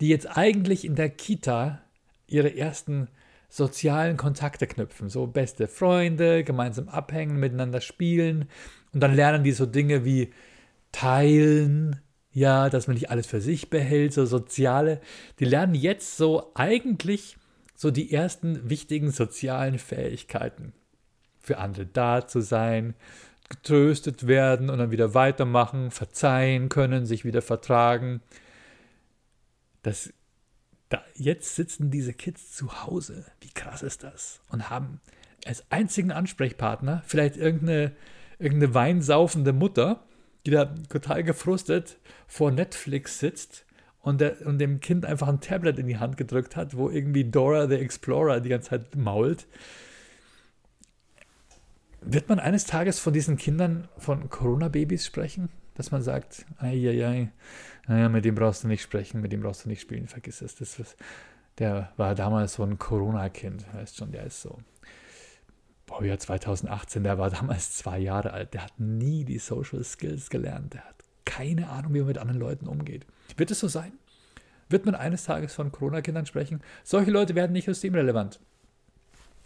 die 0.00 0.08
jetzt 0.08 0.36
eigentlich 0.36 0.84
in 0.84 0.94
der 0.94 1.10
Kita 1.10 1.80
ihre 2.26 2.56
ersten 2.56 3.08
sozialen 3.48 4.16
Kontakte 4.16 4.66
knüpfen. 4.66 5.08
So 5.08 5.26
beste 5.26 5.68
Freunde, 5.68 6.44
gemeinsam 6.44 6.88
abhängen, 6.88 7.40
miteinander 7.40 7.80
spielen. 7.80 8.48
Und 8.92 9.00
dann 9.00 9.14
lernen 9.14 9.44
die 9.44 9.52
so 9.52 9.66
Dinge 9.66 10.04
wie 10.04 10.32
teilen, 10.92 12.00
ja, 12.32 12.68
dass 12.68 12.86
man 12.86 12.94
nicht 12.94 13.10
alles 13.10 13.26
für 13.26 13.40
sich 13.40 13.70
behält, 13.70 14.12
so 14.12 14.26
soziale. 14.26 15.00
Die 15.40 15.44
lernen 15.44 15.74
jetzt 15.74 16.16
so 16.16 16.52
eigentlich 16.54 17.36
so 17.74 17.90
die 17.90 18.12
ersten 18.12 18.68
wichtigen 18.68 19.10
sozialen 19.10 19.78
Fähigkeiten. 19.78 20.72
Für 21.40 21.58
andere 21.58 21.86
da 21.86 22.26
zu 22.26 22.40
sein, 22.40 22.94
getröstet 23.48 24.26
werden 24.26 24.68
und 24.68 24.78
dann 24.78 24.90
wieder 24.90 25.14
weitermachen, 25.14 25.90
verzeihen 25.90 26.68
können, 26.68 27.06
sich 27.06 27.24
wieder 27.24 27.40
vertragen 27.40 28.20
dass 29.88 30.12
da, 30.90 31.02
jetzt 31.14 31.56
sitzen 31.56 31.90
diese 31.90 32.12
Kids 32.12 32.52
zu 32.52 32.84
Hause. 32.84 33.24
Wie 33.40 33.50
krass 33.50 33.82
ist 33.82 34.04
das? 34.04 34.40
Und 34.50 34.70
haben 34.70 35.00
als 35.46 35.64
einzigen 35.70 36.12
Ansprechpartner 36.12 37.02
vielleicht 37.06 37.36
irgendeine, 37.36 37.92
irgendeine 38.38 38.74
weinsaufende 38.74 39.52
Mutter, 39.52 40.04
die 40.46 40.50
da 40.50 40.66
total 40.66 41.24
gefrustet 41.24 41.98
vor 42.26 42.50
Netflix 42.50 43.18
sitzt 43.18 43.64
und, 44.00 44.20
der, 44.20 44.46
und 44.46 44.58
dem 44.58 44.80
Kind 44.80 45.04
einfach 45.04 45.28
ein 45.28 45.40
Tablet 45.40 45.78
in 45.78 45.86
die 45.86 45.98
Hand 45.98 46.16
gedrückt 46.16 46.56
hat, 46.56 46.76
wo 46.76 46.90
irgendwie 46.90 47.24
Dora 47.24 47.66
the 47.66 47.76
Explorer 47.76 48.40
die 48.40 48.50
ganze 48.50 48.70
Zeit 48.70 48.94
mault. 48.94 49.46
Wird 52.00 52.28
man 52.28 52.38
eines 52.40 52.64
Tages 52.64 52.98
von 53.00 53.12
diesen 53.12 53.36
Kindern, 53.36 53.88
von 53.98 54.30
Corona-Babys 54.30 55.04
sprechen? 55.04 55.48
Dass 55.78 55.92
man 55.92 56.02
sagt, 56.02 56.44
ei, 56.58 56.90
ei, 56.90 57.06
ei, 57.06 57.32
naja, 57.86 58.08
mit 58.08 58.24
dem 58.24 58.34
brauchst 58.34 58.64
du 58.64 58.68
nicht 58.68 58.82
sprechen, 58.82 59.20
mit 59.20 59.32
dem 59.32 59.40
brauchst 59.40 59.64
du 59.64 59.68
nicht 59.68 59.80
spielen, 59.80 60.08
vergiss 60.08 60.42
es. 60.42 60.56
Das 60.56 60.78
was, 60.78 60.96
der 61.58 61.92
war 61.96 62.14
damals 62.14 62.54
so 62.54 62.64
ein 62.64 62.78
Corona-Kind, 62.78 63.64
weißt 63.72 63.96
schon, 63.96 64.10
der 64.10 64.24
ist 64.24 64.42
so. 64.42 64.58
Baujahr 65.86 66.18
2018, 66.18 67.04
der 67.04 67.16
war 67.16 67.30
damals 67.30 67.76
zwei 67.76 67.98
Jahre 67.98 68.32
alt, 68.32 68.54
der 68.54 68.64
hat 68.64 68.78
nie 68.78 69.24
die 69.24 69.38
Social 69.38 69.82
Skills 69.84 70.28
gelernt, 70.30 70.74
der 70.74 70.84
hat 70.84 70.96
keine 71.24 71.68
Ahnung, 71.68 71.94
wie 71.94 71.98
man 71.98 72.08
mit 72.08 72.18
anderen 72.18 72.40
Leuten 72.40 72.66
umgeht. 72.66 73.06
Wird 73.36 73.50
es 73.52 73.60
so 73.60 73.68
sein? 73.68 73.92
Wird 74.68 74.84
man 74.84 74.96
eines 74.96 75.24
Tages 75.24 75.54
von 75.54 75.70
Corona-Kindern 75.70 76.26
sprechen? 76.26 76.60
Solche 76.82 77.12
Leute 77.12 77.34
werden 77.34 77.52
nicht 77.52 77.66
systemrelevant. 77.66 78.40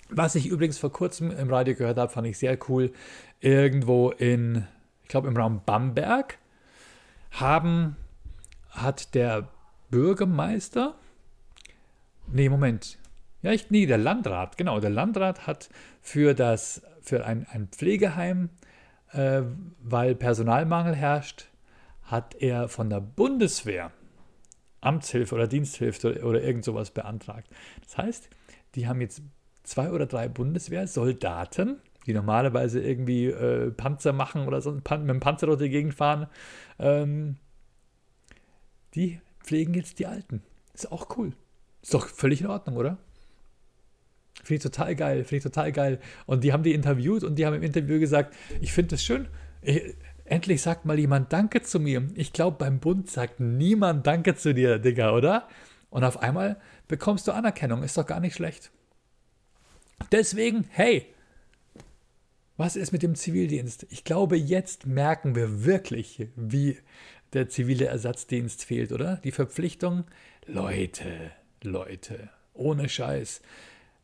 Was 0.08 0.34
ich 0.34 0.46
übrigens 0.46 0.78
vor 0.78 0.92
kurzem 0.92 1.30
im 1.30 1.50
Radio 1.50 1.74
gehört 1.74 1.98
habe, 1.98 2.12
fand 2.12 2.26
ich 2.26 2.38
sehr 2.38 2.58
cool. 2.68 2.92
Irgendwo 3.40 4.10
in, 4.10 4.66
ich 5.02 5.08
glaube 5.08 5.28
im 5.28 5.36
Raum 5.36 5.62
Bamberg, 5.64 6.38
haben 7.32 7.96
hat 8.70 9.14
der 9.14 9.48
Bürgermeister, 9.90 10.94
nee, 12.26 12.48
Moment, 12.48 12.98
ja, 13.42 13.52
ich, 13.52 13.70
nee, 13.70 13.86
der 13.86 13.98
Landrat, 13.98 14.56
genau, 14.56 14.80
der 14.80 14.90
Landrat 14.90 15.46
hat 15.46 15.68
für, 16.00 16.34
das, 16.34 16.82
für 17.00 17.24
ein, 17.26 17.46
ein 17.50 17.68
Pflegeheim, 17.68 18.50
äh, 19.12 19.42
weil 19.82 20.14
Personalmangel 20.14 20.94
herrscht, 20.94 21.48
hat 22.04 22.34
er 22.36 22.68
von 22.68 22.88
der 22.88 23.00
Bundeswehr 23.00 23.90
Amtshilfe 24.80 25.34
oder 25.34 25.46
Diensthilfe 25.46 26.10
oder, 26.10 26.26
oder 26.26 26.42
irgend 26.42 26.64
sowas 26.64 26.90
beantragt. 26.90 27.48
Das 27.84 27.98
heißt, 27.98 28.28
die 28.74 28.86
haben 28.86 29.00
jetzt 29.00 29.22
zwei 29.62 29.90
oder 29.90 30.06
drei 30.06 30.28
Bundeswehrsoldaten, 30.28 31.80
die 32.06 32.14
normalerweise 32.14 32.80
irgendwie 32.80 33.26
äh, 33.26 33.70
Panzer 33.70 34.12
machen 34.12 34.46
oder 34.46 34.60
so 34.60 34.72
mit 34.72 34.90
dem 34.90 35.20
Panzer 35.20 35.46
durch 35.46 35.60
die 35.60 35.68
Gegend 35.68 35.94
fahren, 35.94 36.26
ähm, 36.78 37.36
die 38.94 39.20
pflegen 39.42 39.74
jetzt 39.74 39.98
die 39.98 40.06
Alten. 40.06 40.42
Ist 40.74 40.90
auch 40.90 41.16
cool. 41.16 41.32
Ist 41.82 41.94
doch 41.94 42.06
völlig 42.06 42.40
in 42.40 42.46
Ordnung, 42.48 42.76
oder? 42.76 42.98
Finde 44.42 44.54
ich 44.54 44.62
total 44.62 44.94
geil, 44.94 45.24
finde 45.24 45.36
ich 45.36 45.42
total 45.42 45.72
geil. 45.72 46.00
Und 46.26 46.42
die 46.44 46.52
haben 46.52 46.62
die 46.62 46.74
interviewt 46.74 47.22
und 47.22 47.36
die 47.36 47.46
haben 47.46 47.54
im 47.54 47.62
Interview 47.62 48.00
gesagt, 48.00 48.34
ich 48.60 48.72
finde 48.72 48.90
das 48.90 49.04
schön. 49.04 49.28
Ich, 49.60 49.94
endlich 50.24 50.62
sagt 50.62 50.84
mal 50.84 50.98
jemand 50.98 51.32
Danke 51.32 51.62
zu 51.62 51.78
mir. 51.78 52.08
Ich 52.14 52.32
glaube, 52.32 52.56
beim 52.58 52.80
Bund 52.80 53.10
sagt 53.10 53.40
niemand 53.40 54.06
Danke 54.06 54.34
zu 54.34 54.54
dir, 54.54 54.78
Digga, 54.78 55.12
oder? 55.12 55.48
Und 55.90 56.04
auf 56.04 56.20
einmal 56.22 56.56
bekommst 56.88 57.28
du 57.28 57.32
Anerkennung. 57.32 57.82
Ist 57.82 57.98
doch 57.98 58.06
gar 58.06 58.20
nicht 58.20 58.34
schlecht. 58.34 58.72
Deswegen, 60.10 60.64
hey, 60.70 61.06
was 62.56 62.76
ist 62.76 62.92
mit 62.92 63.02
dem 63.02 63.14
Zivildienst? 63.14 63.86
Ich 63.90 64.04
glaube, 64.04 64.36
jetzt 64.36 64.86
merken 64.86 65.34
wir 65.34 65.64
wirklich, 65.64 66.28
wie 66.36 66.78
der 67.32 67.48
zivile 67.48 67.86
Ersatzdienst 67.86 68.64
fehlt, 68.64 68.92
oder? 68.92 69.16
Die 69.24 69.32
Verpflichtung, 69.32 70.04
Leute, 70.46 71.32
Leute, 71.62 72.28
ohne 72.52 72.88
Scheiß. 72.88 73.40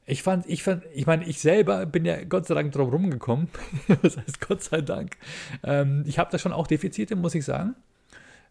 Ich 0.06 0.22
fand, 0.22 0.46
ich 0.46 0.62
fand, 0.62 0.84
ich 0.94 1.06
meine, 1.06 1.26
ich 1.26 1.38
selber 1.38 1.84
bin 1.84 2.06
ja 2.06 2.24
Gott 2.24 2.46
sei 2.46 2.54
Dank 2.54 2.72
drum 2.72 2.88
rumgekommen. 2.88 3.48
das 4.02 4.16
heißt 4.16 4.40
Gott 4.40 4.62
sei 4.62 4.80
Dank. 4.80 5.18
Ähm, 5.62 6.04
ich 6.06 6.18
habe 6.18 6.30
da 6.30 6.38
schon 6.38 6.52
auch 6.52 6.66
Defizite, 6.66 7.14
muss 7.14 7.34
ich 7.34 7.44
sagen. 7.44 7.74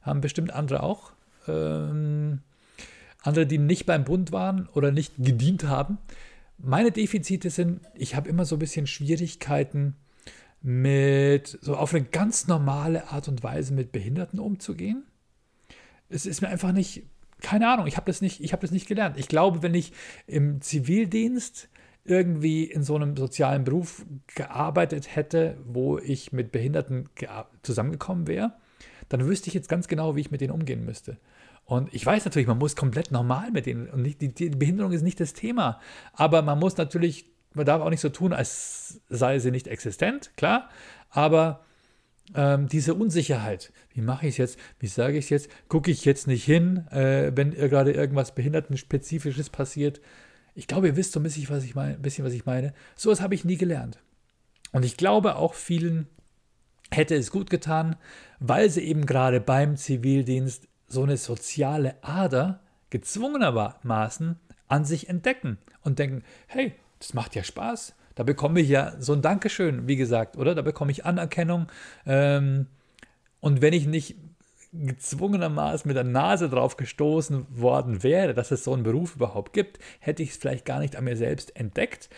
Haben 0.03 0.21
bestimmt 0.21 0.53
andere 0.53 0.83
auch. 0.83 1.13
Ähm, 1.47 2.41
andere, 3.23 3.47
die 3.47 3.57
nicht 3.57 3.87
beim 3.87 4.03
Bund 4.03 4.31
waren 4.31 4.69
oder 4.73 4.91
nicht 4.91 5.15
gedient 5.17 5.63
haben. 5.63 5.97
Meine 6.57 6.91
Defizite 6.91 7.49
sind, 7.49 7.81
ich 7.93 8.15
habe 8.15 8.29
immer 8.29 8.45
so 8.45 8.55
ein 8.55 8.59
bisschen 8.59 8.87
Schwierigkeiten 8.87 9.95
mit, 10.61 11.57
so 11.61 11.75
auf 11.75 11.93
eine 11.93 12.03
ganz 12.03 12.47
normale 12.47 13.09
Art 13.09 13.27
und 13.27 13.43
Weise 13.43 13.73
mit 13.73 13.91
Behinderten 13.91 14.39
umzugehen. 14.39 15.05
Es 16.09 16.25
ist 16.25 16.41
mir 16.41 16.47
einfach 16.47 16.71
nicht, 16.71 17.03
keine 17.41 17.69
Ahnung, 17.69 17.87
ich 17.87 17.97
habe 17.97 18.07
das, 18.07 18.21
nicht, 18.21 18.41
hab 18.51 18.61
das 18.61 18.71
nicht 18.71 18.87
gelernt. 18.87 19.17
Ich 19.17 19.27
glaube, 19.27 19.61
wenn 19.61 19.75
ich 19.75 19.93
im 20.25 20.61
Zivildienst 20.61 21.69
irgendwie 22.05 22.63
in 22.63 22.83
so 22.83 22.95
einem 22.95 23.15
sozialen 23.15 23.63
Beruf 23.65 24.05
gearbeitet 24.33 25.15
hätte, 25.15 25.57
wo 25.65 25.99
ich 25.99 26.31
mit 26.31 26.51
Behinderten 26.51 27.09
zusammengekommen 27.61 28.27
wäre, 28.27 28.53
dann 29.09 29.25
wüsste 29.25 29.49
ich 29.49 29.53
jetzt 29.53 29.69
ganz 29.69 29.87
genau, 29.87 30.15
wie 30.15 30.21
ich 30.21 30.31
mit 30.31 30.41
denen 30.41 30.53
umgehen 30.53 30.85
müsste. 30.85 31.17
Und 31.67 31.93
ich 31.93 32.05
weiß 32.05 32.23
natürlich, 32.23 32.47
man 32.47 32.59
muss 32.59 32.77
komplett 32.77 33.11
normal 33.11 33.51
mit 33.51 33.65
denen. 33.65 33.89
Und 33.89 34.01
nicht, 34.01 34.21
die, 34.21 34.33
die 34.33 34.49
Behinderung 34.49 34.93
ist 34.93 35.01
nicht 35.01 35.19
das 35.19 35.33
Thema. 35.33 35.81
Aber 36.13 36.41
man 36.41 36.57
muss 36.57 36.77
natürlich, 36.77 37.25
man 37.53 37.65
darf 37.65 37.81
auch 37.81 37.89
nicht 37.89 37.99
so 37.99 38.07
tun, 38.07 38.31
als 38.31 39.01
sei 39.09 39.39
sie 39.39 39.51
nicht 39.51 39.67
existent, 39.67 40.31
klar. 40.37 40.69
Aber 41.09 41.65
ähm, 42.35 42.69
diese 42.69 42.93
Unsicherheit, 42.93 43.73
wie 43.93 43.99
mache 43.99 44.27
ich 44.27 44.35
es 44.35 44.37
jetzt, 44.37 44.59
wie 44.79 44.87
sage 44.87 45.17
ich 45.17 45.25
es 45.25 45.29
jetzt, 45.29 45.49
gucke 45.67 45.91
ich 45.91 46.05
jetzt 46.05 46.25
nicht 46.25 46.45
hin, 46.45 46.87
äh, 46.87 47.33
wenn 47.35 47.51
gerade 47.51 47.91
irgendwas 47.91 48.33
Behindertenspezifisches 48.33 49.49
passiert. 49.49 49.99
Ich 50.55 50.67
glaube, 50.67 50.87
ihr 50.87 50.95
wisst 50.95 51.11
so 51.11 51.19
ein 51.19 51.23
bisschen, 51.23 51.49
was 51.49 51.65
ich 51.65 51.75
meine. 51.75 51.95
Ein 51.95 52.01
bisschen, 52.01 52.23
was 52.23 52.31
ich 52.31 52.45
meine. 52.45 52.73
So 52.95 53.09
etwas 53.09 53.21
habe 53.21 53.35
ich 53.35 53.43
nie 53.43 53.57
gelernt. 53.57 53.99
Und 54.71 54.85
ich 54.85 54.95
glaube 54.95 55.35
auch 55.35 55.53
vielen 55.53 56.07
hätte 56.91 57.15
es 57.15 57.29
gut 57.29 57.49
getan, 57.49 57.97
weil 58.39 58.69
sie 58.69 58.83
eben 58.83 59.05
gerade 59.05 59.41
beim 59.41 59.75
Zivildienst 59.75 60.69
so 60.87 61.03
eine 61.03 61.17
soziale 61.17 61.95
Ader 62.01 62.61
gezwungenermaßen 62.89 64.39
an 64.67 64.85
sich 64.85 65.09
entdecken 65.09 65.57
und 65.81 65.99
denken, 65.99 66.23
hey, 66.47 66.73
das 66.99 67.13
macht 67.13 67.35
ja 67.35 67.43
Spaß. 67.43 67.93
Da 68.15 68.23
bekomme 68.23 68.61
ich 68.61 68.69
ja 68.69 68.93
so 68.99 69.13
ein 69.13 69.21
Dankeschön, 69.21 69.87
wie 69.87 69.95
gesagt, 69.95 70.37
oder? 70.37 70.55
Da 70.55 70.61
bekomme 70.61 70.91
ich 70.91 71.05
Anerkennung. 71.05 71.67
Ähm, 72.05 72.67
und 73.39 73.61
wenn 73.61 73.73
ich 73.73 73.85
nicht 73.85 74.15
gezwungenermaßen 74.73 75.87
mit 75.87 75.95
der 75.95 76.03
Nase 76.03 76.49
drauf 76.49 76.77
gestoßen 76.77 77.45
worden 77.49 78.03
wäre, 78.03 78.33
dass 78.33 78.51
es 78.51 78.63
so 78.63 78.73
einen 78.73 78.83
Beruf 78.83 79.15
überhaupt 79.15 79.53
gibt, 79.53 79.79
hätte 79.99 80.23
ich 80.23 80.31
es 80.31 80.37
vielleicht 80.37 80.65
gar 80.65 80.79
nicht 80.79 80.95
an 80.95 81.03
mir 81.03 81.15
selbst 81.15 81.55
entdeckt 81.55 82.09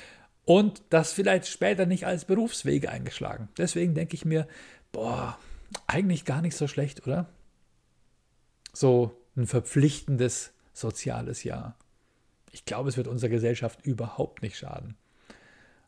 und 0.45 0.81
das 0.89 1.13
vielleicht 1.13 1.47
später 1.47 1.85
nicht 1.85 2.05
als 2.05 2.25
Berufswege 2.25 2.89
eingeschlagen. 2.89 3.49
Deswegen 3.57 3.93
denke 3.93 4.15
ich 4.15 4.25
mir, 4.25 4.47
boah, 4.91 5.37
eigentlich 5.85 6.25
gar 6.25 6.41
nicht 6.41 6.55
so 6.55 6.67
schlecht, 6.67 7.05
oder? 7.05 7.27
So 8.79 9.11
ein 9.35 9.45
verpflichtendes 9.45 10.53
soziales 10.73 11.43
Jahr. 11.43 11.75
Ich 12.51 12.63
glaube, 12.63 12.87
es 12.87 12.95
wird 12.95 13.07
unserer 13.07 13.29
Gesellschaft 13.29 13.85
überhaupt 13.85 14.41
nicht 14.41 14.57
schaden. 14.57 14.95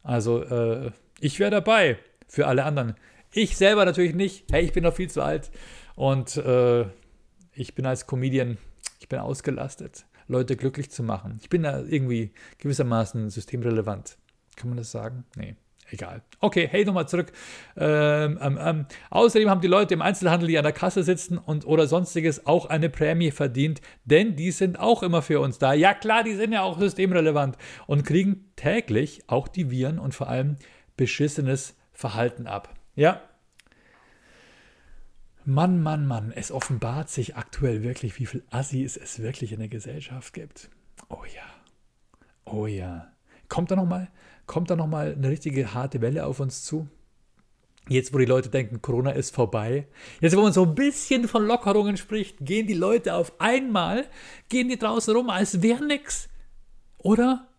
Also, 0.04 0.43
äh, 0.43 0.91
ich 1.21 1.39
wäre 1.39 1.51
dabei 1.51 1.97
für 2.27 2.47
alle 2.47 2.65
anderen. 2.65 2.95
Ich 3.32 3.56
selber 3.56 3.86
natürlich 3.86 4.13
nicht. 4.13 4.51
Hey, 4.51 4.65
ich 4.65 4.73
bin 4.73 4.84
noch 4.84 4.95
viel 4.95 5.10
zu 5.10 5.21
alt 5.21 5.51
und 5.95 6.36
äh, 6.36 6.86
ich 7.54 7.75
bin 7.75 7.86
als 7.86 8.08
Comedian, 8.08 8.58
ich 8.99 9.08
bin 9.08 9.19
ausgelastet, 9.19 10.06
Leute 10.27 10.58
glücklich 10.58 10.91
zu 10.91 11.01
machen. 11.01 11.39
Ich 11.41 11.49
bin 11.49 11.63
da 11.63 11.80
irgendwie 11.80 12.32
gewissermaßen 12.58 13.30
systemrelevant. 13.30 14.17
Kann 14.58 14.69
man 14.69 14.77
das 14.77 14.91
sagen? 14.91 15.23
Nee 15.38 15.56
egal. 15.91 16.21
Okay, 16.39 16.67
hey, 16.69 16.86
nochmal 16.86 17.08
zurück. 17.08 17.32
Ähm, 17.77 18.39
ähm, 18.41 18.60
ähm, 18.62 18.86
außerdem 19.10 19.49
haben 19.49 19.62
die 19.62 19.67
Leute 19.67 19.93
im 19.93 20.01
Einzelhandel, 20.01 20.47
die 20.47 20.58
an 20.58 20.63
der 20.63 20.73
Kasse 20.73 21.04
sitzen 21.04 21.38
und 21.38 21.65
oder 21.65 21.88
sonstiges, 21.88 22.45
auch 22.45 22.65
eine 22.65 22.89
Prämie 22.89 23.32
verdient, 23.32 23.82
denn 24.06 24.36
die 24.36 24.51
sind 24.51 24.80
auch 24.80 25.04
immer 25.04 25.21
für 25.21 25.39
uns 25.39 25.60
da. 25.60 25.73
Ja 25.73 25.93
klar, 25.93 26.23
die 26.23 26.36
sind 26.36 26.54
ja 26.54 26.63
auch 26.63 26.80
systemrelevant 26.80 27.58
und 27.88 28.06
kriegen 28.06 28.51
täglich 28.56 29.23
auch 29.27 29.47
die 29.47 29.69
Viren 29.69 29.99
und 29.99 30.15
vor 30.15 30.30
allem 30.30 30.58
beschissenes 30.97 31.75
Verhalten 31.93 32.47
ab. 32.47 32.73
Ja. 32.95 33.21
Mann, 35.43 35.82
Mann, 35.82 36.06
Mann, 36.06 36.32
es 36.36 36.51
offenbart 36.51 37.10
sich 37.10 37.36
aktuell 37.36 37.82
wirklich, 37.82 38.19
wie 38.19 38.27
viel 38.27 38.43
Assis 38.51 38.95
es 38.95 39.19
wirklich 39.19 39.51
in 39.51 39.60
der 39.60 39.69
Gesellschaft 39.69 40.34
gibt. 40.34 40.69
Oh 41.10 41.23
ja. 41.36 41.43
Oh 42.45 42.67
ja. 42.67 43.12
Kommt 43.51 43.69
da 43.69 43.75
nochmal 43.75 44.07
kommt 44.45 44.71
eine 44.71 45.29
richtige 45.29 45.73
harte 45.73 45.99
Welle 45.99 46.25
auf 46.25 46.39
uns 46.39 46.63
zu. 46.63 46.87
Jetzt, 47.89 48.13
wo 48.13 48.17
die 48.17 48.25
Leute 48.25 48.47
denken, 48.47 48.81
Corona 48.81 49.11
ist 49.11 49.35
vorbei. 49.35 49.87
Jetzt, 50.21 50.37
wo 50.37 50.41
man 50.41 50.53
so 50.53 50.63
ein 50.63 50.73
bisschen 50.73 51.27
von 51.27 51.45
Lockerungen 51.45 51.97
spricht, 51.97 52.37
gehen 52.39 52.65
die 52.65 52.73
Leute 52.73 53.13
auf 53.13 53.33
einmal, 53.41 54.05
gehen 54.47 54.69
die 54.69 54.79
draußen 54.79 55.13
rum, 55.13 55.29
als 55.29 55.61
wäre 55.61 55.85
nichts. 55.85 56.29
Oder? 56.97 57.49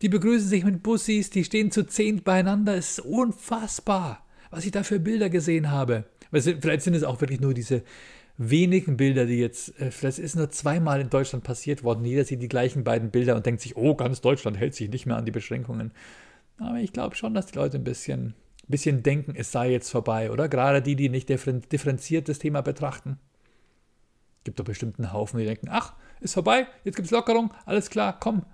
Die 0.00 0.08
begrüßen 0.08 0.48
sich 0.48 0.64
mit 0.64 0.82
Bussis, 0.82 1.28
die 1.28 1.44
stehen 1.44 1.70
zu 1.70 1.86
zehnt 1.86 2.24
beieinander. 2.24 2.74
Es 2.74 2.92
ist 2.92 3.00
unfassbar, 3.00 4.24
was 4.50 4.64
ich 4.64 4.70
da 4.70 4.84
für 4.84 5.00
Bilder 5.00 5.28
gesehen 5.28 5.70
habe. 5.70 6.04
Vielleicht 6.32 6.80
sind 6.80 6.94
es 6.94 7.04
auch 7.04 7.20
wirklich 7.20 7.40
nur 7.40 7.52
diese 7.52 7.82
wenigen 8.38 8.96
Bilder, 8.96 9.26
die 9.26 9.38
jetzt, 9.38 9.78
äh, 9.80 9.90
vielleicht 9.90 10.18
ist 10.18 10.36
nur 10.36 10.50
zweimal 10.50 11.00
in 11.00 11.10
Deutschland 11.10 11.44
passiert 11.44 11.84
worden. 11.84 12.04
Jeder 12.04 12.24
sieht 12.24 12.42
die 12.42 12.48
gleichen 12.48 12.84
beiden 12.84 13.10
Bilder 13.10 13.36
und 13.36 13.46
denkt 13.46 13.60
sich, 13.60 13.76
oh, 13.76 13.94
ganz 13.94 14.20
Deutschland 14.20 14.56
hält 14.58 14.74
sich 14.74 14.90
nicht 14.90 15.06
mehr 15.06 15.16
an 15.16 15.24
die 15.24 15.30
Beschränkungen. 15.30 15.92
Aber 16.58 16.78
ich 16.78 16.92
glaube 16.92 17.16
schon, 17.16 17.34
dass 17.34 17.46
die 17.46 17.58
Leute 17.58 17.78
ein 17.78 17.84
bisschen, 17.84 18.34
bisschen 18.68 19.02
denken, 19.02 19.34
es 19.36 19.52
sei 19.52 19.70
jetzt 19.70 19.90
vorbei, 19.90 20.30
oder? 20.30 20.48
Gerade 20.48 20.82
die, 20.82 20.96
die 20.96 21.08
nicht 21.08 21.28
differenziert 21.28 22.28
das 22.28 22.38
Thema 22.38 22.62
betrachten. 22.62 23.18
Gibt 24.44 24.58
doch 24.58 24.64
bestimmt 24.64 24.98
einen 24.98 25.12
Haufen, 25.12 25.38
die 25.38 25.46
denken, 25.46 25.68
ach, 25.70 25.94
ist 26.20 26.34
vorbei, 26.34 26.66
jetzt 26.84 26.96
gibt 26.96 27.06
es 27.06 27.12
Lockerung, 27.12 27.52
alles 27.64 27.90
klar, 27.90 28.18
komm. 28.18 28.44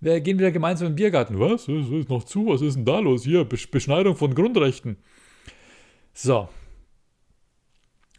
Wir 0.00 0.20
gehen 0.20 0.38
wieder 0.38 0.50
gemeinsam 0.52 0.88
im 0.88 0.96
Biergarten. 0.96 1.40
Was? 1.40 1.66
Es 1.66 1.88
ist 1.88 2.10
noch 2.10 2.24
zu, 2.24 2.46
was 2.46 2.60
ist 2.60 2.76
denn 2.76 2.84
da 2.84 2.98
los? 2.98 3.24
Hier, 3.24 3.44
Beschneidung 3.44 4.16
von 4.16 4.34
Grundrechten. 4.34 4.98
So. 6.12 6.48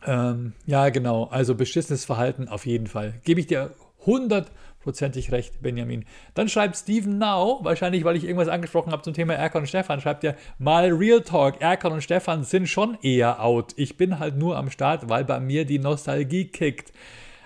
Ähm, 0.05 0.53
ja, 0.65 0.89
genau. 0.89 1.25
Also 1.25 1.55
beschissenes 1.55 2.05
Verhalten 2.05 2.47
auf 2.47 2.65
jeden 2.65 2.87
Fall. 2.87 3.15
Gebe 3.23 3.39
ich 3.39 3.47
dir 3.47 3.73
100 4.01 4.51
prozentig 4.85 5.31
recht, 5.31 5.63
Benjamin. 5.63 6.05
Dann 6.35 6.47
schreibt 6.47 6.77
Steven 6.77 7.17
Now, 7.17 7.59
wahrscheinlich 7.63 8.03
weil 8.03 8.15
ich 8.15 8.23
irgendwas 8.23 8.47
angesprochen 8.47 8.91
habe 8.91 9.01
zum 9.01 9.15
Thema 9.15 9.33
Erkan 9.33 9.63
und 9.63 9.67
Stefan, 9.67 9.99
schreibt 9.99 10.23
er 10.23 10.35
mal 10.59 10.91
Real 10.93 11.21
Talk. 11.21 11.59
Erkan 11.59 11.91
und 11.91 12.03
Stefan 12.03 12.43
sind 12.43 12.69
schon 12.69 12.95
eher 13.01 13.43
out. 13.43 13.73
Ich 13.77 13.97
bin 13.97 14.19
halt 14.19 14.37
nur 14.37 14.57
am 14.57 14.69
Start, 14.69 15.09
weil 15.09 15.25
bei 15.25 15.39
mir 15.39 15.65
die 15.65 15.79
Nostalgie 15.79 16.45
kickt. 16.45 16.93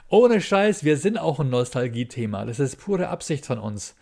Ohne 0.10 0.42
Scheiß, 0.42 0.84
wir 0.84 0.98
sind 0.98 1.18
auch 1.18 1.40
ein 1.40 1.50
Nostalgie-Thema. 1.50 2.46
Das 2.46 2.60
ist 2.60 2.76
pure 2.76 3.08
Absicht 3.08 3.46
von 3.46 3.60
uns. 3.60 3.96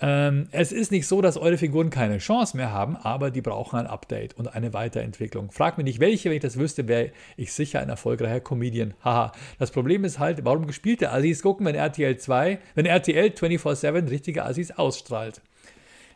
Ähm, 0.00 0.48
es 0.50 0.72
ist 0.72 0.90
nicht 0.90 1.06
so, 1.06 1.20
dass 1.20 1.36
eure 1.36 1.56
Figuren 1.56 1.88
keine 1.88 2.18
Chance 2.18 2.56
mehr 2.56 2.72
haben, 2.72 2.96
aber 2.96 3.30
die 3.30 3.42
brauchen 3.42 3.78
ein 3.78 3.86
Update 3.86 4.34
und 4.34 4.48
eine 4.48 4.72
Weiterentwicklung. 4.72 5.52
Frag 5.52 5.78
mich 5.78 5.84
nicht 5.84 6.00
welche, 6.00 6.30
wenn 6.30 6.36
ich 6.36 6.42
das 6.42 6.58
wüsste, 6.58 6.88
wäre 6.88 7.12
ich 7.36 7.52
sicher 7.52 7.80
ein 7.80 7.88
erfolgreicher 7.88 8.40
Comedian. 8.40 8.94
Haha. 9.04 9.32
Das 9.58 9.70
Problem 9.70 10.04
ist 10.04 10.18
halt, 10.18 10.44
warum 10.44 10.66
gespielte 10.66 11.12
Assis 11.12 11.42
gucken, 11.42 11.64
wenn 11.66 11.76
RTL 11.76 12.16
2, 12.16 12.58
wenn 12.74 12.86
RTL 12.86 13.28
24-7 13.28 14.10
richtige 14.10 14.44
Assis 14.44 14.72
ausstrahlt. 14.72 15.40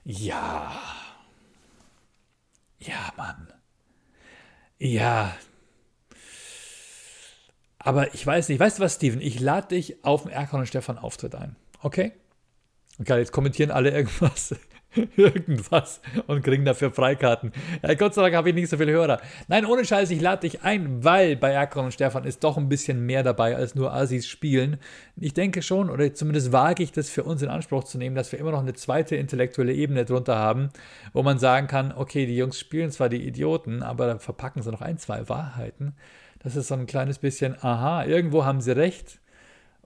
Ja. 0.05 0.73
Ja, 2.81 3.12
Mann. 3.17 3.49
Ja. 4.79 5.37
Aber 7.79 8.12
ich 8.12 8.27
weiß 8.27 8.49
nicht, 8.49 8.59
weißt 8.59 8.79
du 8.79 8.83
was, 8.83 8.97
Steven? 8.97 9.21
Ich 9.21 9.38
lade 9.38 9.69
dich 9.69 10.05
auf 10.05 10.23
den 10.23 10.33
Erkan 10.33 10.61
und 10.61 10.67
Stefan 10.67 10.99
Auftritt 10.99 11.35
ein. 11.35 11.55
Okay? 11.81 12.12
Okay, 13.00 13.18
jetzt 13.18 13.32
kommentieren 13.32 13.70
alle 13.70 13.90
irgendwas. 13.90 14.54
irgendwas 15.16 16.00
und 16.26 16.42
kriegen 16.42 16.64
dafür 16.64 16.90
Freikarten. 16.90 17.52
Ja, 17.82 17.94
Gott 17.94 18.14
sei 18.14 18.22
Dank 18.22 18.34
habe 18.34 18.48
ich 18.48 18.54
nicht 18.54 18.68
so 18.68 18.76
viele 18.76 18.92
Hörer. 18.92 19.20
Nein, 19.46 19.66
ohne 19.66 19.84
Scheiß, 19.84 20.11
ich 20.11 20.20
lade 20.20 20.48
dich 20.48 20.62
ein, 20.62 21.04
weil 21.04 21.37
bei 21.37 21.52
Erkan 21.52 21.87
und 21.87 21.92
Stefan 21.92 22.24
ist 22.24 22.42
doch 22.42 22.56
ein 22.56 22.68
bisschen 22.68 23.04
mehr 23.04 23.22
dabei 23.22 23.56
als 23.56 23.74
nur 23.74 23.92
Assis 23.92 24.26
spielen. 24.26 24.78
Ich 25.16 25.34
denke 25.34 25.62
schon, 25.62 25.90
oder 25.90 26.12
zumindest 26.14 26.52
wage 26.52 26.82
ich 26.82 26.92
das 26.92 27.11
für 27.11 27.24
uns 27.24 27.42
in 27.42 27.48
Anspruch 27.48 27.84
zu 27.84 27.98
nehmen, 27.98 28.16
dass 28.16 28.32
wir 28.32 28.38
immer 28.38 28.52
noch 28.52 28.61
eine 28.61 28.74
zweite 28.74 29.16
intellektuelle 29.16 29.74
Ebene 29.74 30.04
drunter 30.04 30.37
haben, 30.37 30.70
wo 31.12 31.22
man 31.22 31.38
sagen 31.38 31.66
kann, 31.66 31.92
okay, 31.92 32.26
die 32.26 32.37
Jungs 32.37 32.58
spielen 32.58 32.90
zwar 32.90 33.08
die 33.08 33.26
Idioten, 33.26 33.82
aber 33.82 34.06
da 34.06 34.18
verpacken 34.18 34.62
sie 34.62 34.70
noch 34.70 34.82
ein, 34.82 34.98
zwei 34.98 35.28
Wahrheiten. 35.28 35.94
Das 36.40 36.56
ist 36.56 36.68
so 36.68 36.74
ein 36.74 36.87
kleines 36.87 37.18
bisschen, 37.18 37.56
aha, 37.62 38.04
irgendwo 38.04 38.44
haben 38.44 38.61
sie 38.61 38.74
recht 38.74 39.20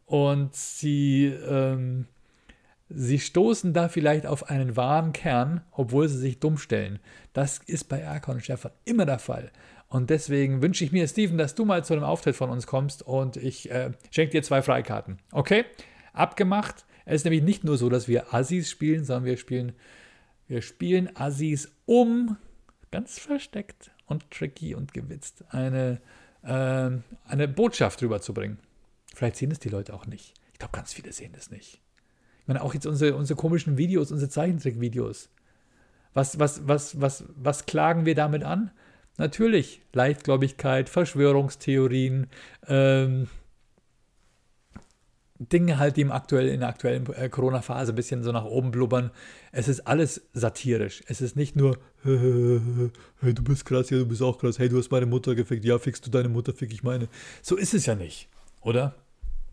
und 0.07 0.55
sie 0.55 1.27
ähm, 1.27 2.07
Sie 2.95 3.19
stoßen 3.19 3.73
da 3.73 3.89
vielleicht 3.89 4.27
auf 4.27 4.51
einen 4.51 4.77
wahren 4.77 5.13
Kern, 5.13 5.63
obwohl 5.71 6.09
sie 6.09 6.19
sich 6.19 6.41
dumm 6.41 6.59
stellen. 6.59 6.99
Das 7.33 7.59
ist 7.59 7.85
bei 7.85 7.99
Erkan 7.99 8.37
und 8.37 8.45
Stefan 8.45 8.73
immer 8.85 9.07
der 9.07 9.19
Fall. 9.19 9.51
Und 9.89 10.09
deswegen 10.09 10.63
wünsche 10.63 10.85
ich 10.85 10.93
mir, 10.93 11.07
Steven, 11.07 11.37
dass 11.37 11.55
du 11.55 11.67
mal 11.67 11.85
zu 11.85 11.93
einem 11.93 12.05
Auftritt 12.05 12.35
von 12.35 12.49
uns 12.49 12.67
kommst 12.67 13.03
und 13.03 13.37
ich 13.37 13.71
äh, 13.71 13.91
schenke 14.11 14.33
dir 14.33 14.43
zwei 14.43 14.63
Freikarten. 14.63 15.19
Okay? 15.33 15.67
Abgemacht. 16.15 16.87
Es 17.05 17.17
ist 17.17 17.25
nämlich 17.25 17.43
nicht 17.43 17.63
nur 17.63 17.77
so, 17.77 17.91
dass 17.91 18.09
wir 18.09 18.33
Assis 18.33 18.71
spielen, 18.71 19.05
sondern 19.05 19.27
wir 19.27 19.37
spielen, 19.37 19.73
wir 20.49 20.63
spielen 20.63 21.15
Assis 21.15 21.71
um, 21.85 22.39
ganz 22.91 23.19
versteckt 23.19 23.91
und 24.07 24.31
tricky 24.31 24.75
und 24.75 24.95
gewitzt, 24.95 25.45
eine, 25.51 26.01
äh, 26.43 26.91
eine 27.29 27.49
Botschaft 27.49 28.01
rüberzubringen. 28.03 28.59
Vielleicht 29.15 29.37
sehen 29.37 29.51
es 29.51 29.59
die 29.59 29.69
Leute 29.69 29.93
auch 29.93 30.07
nicht. 30.07 30.33
Ich 30.55 30.59
glaube, 30.59 30.73
ganz 30.73 30.95
viele 30.95 31.13
sehen 31.13 31.35
es 31.37 31.51
nicht. 31.51 31.82
Ich 32.43 32.49
meine, 32.49 32.63
auch 32.63 32.75
jetzt 32.75 32.87
unsere, 32.87 33.15
unsere 33.15 33.37
komischen 33.37 33.79
Videos, 33.79 34.11
unsere 34.11 34.29
Zeichentrickvideos. 34.29 35.29
Was, 36.13 36.39
was, 36.39 36.67
was, 36.67 37.01
was, 37.01 37.25
was 37.37 37.67
klagen 37.67 38.05
wir 38.05 38.15
damit 38.15 38.43
an? 38.43 38.71
Natürlich 39.17 39.83
Leichtgläubigkeit, 39.93 40.89
Verschwörungstheorien, 40.89 42.27
ähm, 42.67 43.29
Dinge 45.39 45.79
halt, 45.79 45.97
die 45.97 46.03
im 46.03 46.13
aktuell, 46.13 46.49
in 46.49 46.61
der 46.61 46.69
aktuellen 46.69 47.07
äh, 47.15 47.29
Corona-Phase 47.29 47.93
ein 47.93 47.95
bisschen 47.97 48.23
so 48.23 48.33
nach 48.33 48.45
oben 48.45 48.71
blubbern. 48.71 49.11
Es 49.51 49.69
ist 49.69 49.81
alles 49.87 50.29
satirisch. 50.33 51.03
Es 51.07 51.21
ist 51.21 51.37
nicht 51.37 51.57
nur, 51.57 51.79
hey, 52.05 53.35
du 53.35 53.43
bist 53.43 53.65
krass, 53.65 53.91
ja, 53.91 53.99
du 53.99 54.07
bist 54.07 54.23
auch 54.23 54.39
krass, 54.39 54.59
hey, 54.59 54.69
du 54.69 54.79
hast 54.79 54.91
meine 54.91 55.07
Mutter 55.07 55.35
gefickt, 55.35 55.65
ja, 55.65 55.79
fickst 55.79 56.07
du 56.07 56.11
deine 56.11 56.29
Mutter, 56.29 56.53
fick 56.53 56.73
ich 56.73 56.83
meine. 56.83 57.09
So 57.43 57.57
ist 57.57 57.75
es 57.75 57.87
ja 57.87 57.95
nicht, 57.95 58.29
oder? 58.61 58.95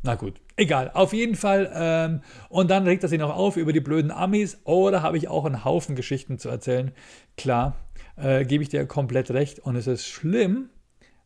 Na 0.02 0.16
gut, 0.16 0.40
egal. 0.56 0.92
Auf 0.94 1.12
jeden 1.14 1.36
Fall. 1.36 1.70
Ähm, 1.74 2.22
und 2.48 2.70
dann 2.72 2.86
regt 2.86 3.04
er 3.04 3.10
sich 3.10 3.20
noch 3.20 3.36
auf 3.36 3.58
über 3.58 3.74
die 3.74 3.82
blöden 3.82 4.12
Amis. 4.12 4.60
Oder 4.64 5.02
habe 5.02 5.18
ich 5.18 5.28
auch 5.28 5.46
einen 5.46 5.66
Haufen 5.66 5.96
Geschichten 5.96 6.40
zu 6.40 6.50
erzählen? 6.50 6.92
Klar, 7.38 7.76
äh, 8.16 8.46
gebe 8.46 8.64
ich 8.64 8.70
dir 8.70 8.86
komplett 8.86 9.32
recht. 9.32 9.60
Und 9.60 9.76
es 9.76 9.88
ist 9.88 10.08
schlimm, 10.08 10.70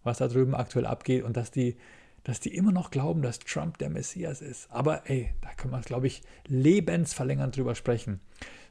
was 0.04 0.18
da 0.18 0.28
drüben 0.28 0.56
aktuell 0.56 0.88
abgeht 0.88 1.24
und 1.24 1.38
dass 1.38 1.52
die, 1.52 1.78
dass 2.24 2.40
die 2.40 2.56
immer 2.56 2.72
noch 2.72 2.90
glauben, 2.90 3.22
dass 3.22 3.40
Trump 3.40 3.78
der 3.78 3.90
Messias 3.90 4.42
ist. 4.42 4.72
Aber 4.72 5.10
ey, 5.10 5.30
da 5.42 5.50
können 5.56 5.74
wir, 5.74 5.82
glaube 5.82 6.08
ich, 6.08 6.24
lebensverlängernd 6.48 7.56
drüber 7.56 7.76
sprechen. 7.76 8.22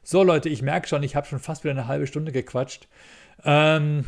So 0.03 0.21
Leute, 0.23 0.49
ich 0.49 0.61
merke 0.61 0.87
schon, 0.87 1.01
ich 1.03 1.15
habe 1.15 1.27
schon 1.27 1.39
fast 1.39 1.63
wieder 1.63 1.71
eine 1.71 1.87
halbe 1.87 2.07
Stunde 2.07 2.33
gequatscht. 2.33 2.89
Ähm, 3.45 4.05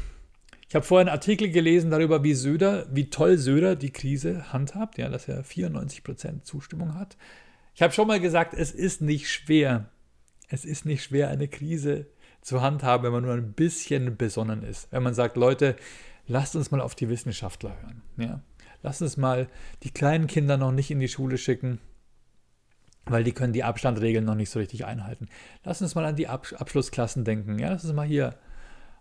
ich 0.67 0.75
habe 0.75 0.85
vorhin 0.85 1.07
einen 1.07 1.15
Artikel 1.15 1.49
gelesen 1.49 1.91
darüber, 1.91 2.23
wie 2.23 2.33
Söder, 2.33 2.87
wie 2.91 3.09
toll 3.09 3.37
Söder 3.37 3.75
die 3.75 3.91
Krise 3.91 4.51
handhabt, 4.51 4.97
ja, 4.97 5.09
dass 5.09 5.27
er 5.27 5.43
94% 5.43 6.43
Zustimmung 6.43 6.95
hat. 6.95 7.17
Ich 7.75 7.81
habe 7.81 7.93
schon 7.93 8.07
mal 8.07 8.19
gesagt, 8.19 8.53
es 8.53 8.71
ist 8.71 9.01
nicht 9.01 9.29
schwer. 9.29 9.89
Es 10.49 10.65
ist 10.65 10.85
nicht 10.85 11.03
schwer, 11.03 11.29
eine 11.29 11.47
Krise 11.47 12.07
zu 12.41 12.61
handhaben, 12.61 13.05
wenn 13.05 13.11
man 13.11 13.23
nur 13.23 13.33
ein 13.33 13.53
bisschen 13.53 14.17
besonnen 14.17 14.63
ist. 14.63 14.91
Wenn 14.91 15.03
man 15.03 15.13
sagt, 15.13 15.37
Leute, 15.37 15.75
lasst 16.27 16.55
uns 16.55 16.71
mal 16.71 16.81
auf 16.81 16.95
die 16.95 17.09
Wissenschaftler 17.09 17.75
hören. 17.81 18.01
Ja? 18.17 18.41
Lasst 18.81 19.01
uns 19.01 19.17
mal 19.17 19.47
die 19.83 19.91
kleinen 19.91 20.27
Kinder 20.27 20.57
noch 20.57 20.71
nicht 20.71 20.91
in 20.91 20.99
die 20.99 21.07
Schule 21.07 21.37
schicken, 21.37 21.79
weil 23.05 23.23
die 23.23 23.31
können 23.31 23.53
die 23.53 23.63
Abstandregeln 23.63 24.25
noch 24.25 24.35
nicht 24.35 24.49
so 24.49 24.59
richtig 24.59 24.85
einhalten. 24.85 25.27
Lasst 25.63 25.81
uns 25.81 25.95
mal 25.95 26.05
an 26.05 26.15
die 26.15 26.27
Ab 26.27 26.47
Abschlussklassen 26.57 27.23
denken. 27.23 27.59
Ja, 27.59 27.69
lass 27.69 27.83
uns 27.83 27.93
mal 27.93 28.07
hier 28.07 28.35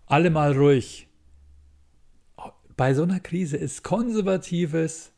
alle 0.07 0.31
mal 0.31 0.53
ruhig 0.53 1.09
bei 2.77 2.95
so 2.95 3.03
einer 3.03 3.21
Krise 3.21 3.57
ist 3.57 3.85
konservatives, 3.85 5.13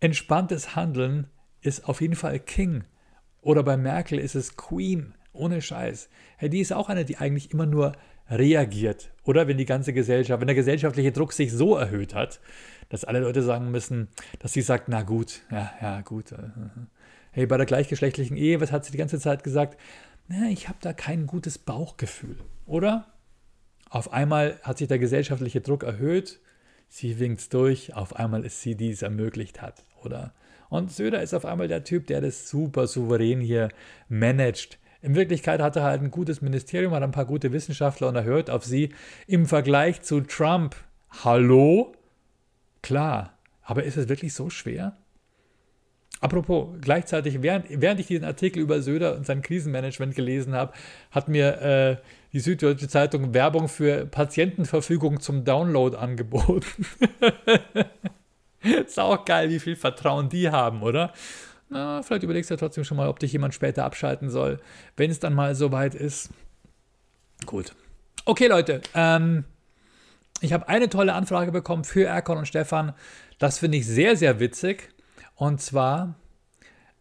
entspanntes 0.00 0.76
Handeln 0.76 1.28
ist 1.60 1.88
auf 1.88 2.00
jeden 2.00 2.16
Fall 2.16 2.38
King. 2.38 2.84
Oder 3.40 3.62
bei 3.62 3.76
Merkel 3.76 4.18
ist 4.18 4.34
es 4.34 4.56
Queen, 4.56 5.14
ohne 5.32 5.60
Scheiß. 5.60 6.08
Hey, 6.36 6.48
die 6.48 6.60
ist 6.60 6.72
auch 6.72 6.88
eine, 6.88 7.04
die 7.04 7.16
eigentlich 7.16 7.52
immer 7.52 7.66
nur 7.66 7.92
reagiert. 8.28 9.12
Oder 9.24 9.46
wenn 9.46 9.58
die 9.58 9.66
ganze 9.66 9.92
Gesellschaft, 9.92 10.40
wenn 10.40 10.46
der 10.46 10.56
gesellschaftliche 10.56 11.12
Druck 11.12 11.32
sich 11.32 11.52
so 11.52 11.76
erhöht 11.76 12.14
hat, 12.14 12.40
dass 12.88 13.04
alle 13.04 13.20
Leute 13.20 13.42
sagen 13.42 13.70
müssen, 13.70 14.08
dass 14.38 14.52
sie 14.52 14.62
sagt, 14.62 14.88
na 14.88 15.02
gut, 15.02 15.42
ja, 15.50 15.72
ja, 15.80 16.00
gut. 16.00 16.34
Hey, 17.30 17.46
bei 17.46 17.56
der 17.56 17.66
gleichgeschlechtlichen 17.66 18.36
Ehe, 18.36 18.60
was 18.60 18.72
hat 18.72 18.84
sie 18.84 18.92
die 18.92 18.98
ganze 18.98 19.20
Zeit 19.20 19.44
gesagt? 19.44 19.78
Na, 20.28 20.48
ich 20.48 20.68
habe 20.68 20.78
da 20.80 20.92
kein 20.92 21.26
gutes 21.26 21.58
Bauchgefühl, 21.58 22.36
oder? 22.64 23.06
Auf 23.90 24.12
einmal 24.12 24.58
hat 24.62 24.78
sich 24.78 24.88
der 24.88 24.98
gesellschaftliche 24.98 25.60
Druck 25.60 25.84
erhöht 25.84 26.40
sie 26.88 27.18
winkt 27.18 27.52
durch, 27.52 27.94
auf 27.94 28.16
einmal 28.16 28.44
ist 28.44 28.62
sie, 28.62 28.74
die 28.74 28.90
es 28.90 29.02
ermöglicht 29.02 29.62
hat, 29.62 29.84
oder? 30.02 30.32
Und 30.68 30.92
Söder 30.92 31.22
ist 31.22 31.34
auf 31.34 31.44
einmal 31.44 31.68
der 31.68 31.84
Typ, 31.84 32.06
der 32.06 32.20
das 32.20 32.48
super 32.48 32.86
souverän 32.86 33.40
hier 33.40 33.68
managt. 34.08 34.78
In 35.02 35.14
Wirklichkeit 35.14 35.60
hat 35.60 35.76
er 35.76 35.84
halt 35.84 36.02
ein 36.02 36.10
gutes 36.10 36.40
Ministerium, 36.40 36.92
hat 36.92 37.02
ein 37.02 37.12
paar 37.12 37.26
gute 37.26 37.52
Wissenschaftler 37.52 38.08
und 38.08 38.16
er 38.16 38.24
hört 38.24 38.50
auf 38.50 38.64
sie. 38.64 38.90
Im 39.26 39.46
Vergleich 39.46 40.02
zu 40.02 40.20
Trump, 40.22 40.74
hallo? 41.22 41.94
Klar, 42.82 43.38
aber 43.62 43.84
ist 43.84 43.96
es 43.96 44.08
wirklich 44.08 44.34
so 44.34 44.50
schwer? 44.50 44.96
Apropos, 46.26 46.70
gleichzeitig, 46.80 47.40
während, 47.40 47.66
während 47.68 48.00
ich 48.00 48.08
diesen 48.08 48.24
Artikel 48.24 48.58
über 48.58 48.82
Söder 48.82 49.14
und 49.14 49.24
sein 49.24 49.42
Krisenmanagement 49.42 50.16
gelesen 50.16 50.54
habe, 50.54 50.72
hat 51.12 51.28
mir 51.28 51.62
äh, 51.62 51.96
die 52.32 52.40
Süddeutsche 52.40 52.88
Zeitung 52.88 53.32
Werbung 53.32 53.68
für 53.68 54.06
Patientenverfügung 54.06 55.20
zum 55.20 55.44
Download 55.44 55.96
angeboten. 55.96 56.84
ist 58.60 58.98
auch 58.98 59.24
geil, 59.24 59.50
wie 59.50 59.60
viel 59.60 59.76
Vertrauen 59.76 60.28
die 60.28 60.50
haben, 60.50 60.82
oder? 60.82 61.12
Na, 61.68 62.02
vielleicht 62.02 62.24
überlegst 62.24 62.50
du 62.50 62.54
ja 62.54 62.58
trotzdem 62.58 62.82
schon 62.82 62.96
mal, 62.96 63.08
ob 63.08 63.20
dich 63.20 63.32
jemand 63.32 63.54
später 63.54 63.84
abschalten 63.84 64.28
soll, 64.28 64.58
wenn 64.96 65.12
es 65.12 65.20
dann 65.20 65.32
mal 65.32 65.54
soweit 65.54 65.94
ist. 65.94 66.30
Gut. 67.44 67.72
Okay, 68.24 68.48
Leute, 68.48 68.80
ähm, 68.96 69.44
ich 70.40 70.52
habe 70.52 70.66
eine 70.66 70.88
tolle 70.88 71.12
Anfrage 71.12 71.52
bekommen 71.52 71.84
für 71.84 72.06
Erkon 72.06 72.38
und 72.38 72.48
Stefan. 72.48 72.94
Das 73.38 73.60
finde 73.60 73.78
ich 73.78 73.86
sehr, 73.86 74.16
sehr 74.16 74.40
witzig. 74.40 74.88
Und 75.36 75.60
zwar 75.60 76.16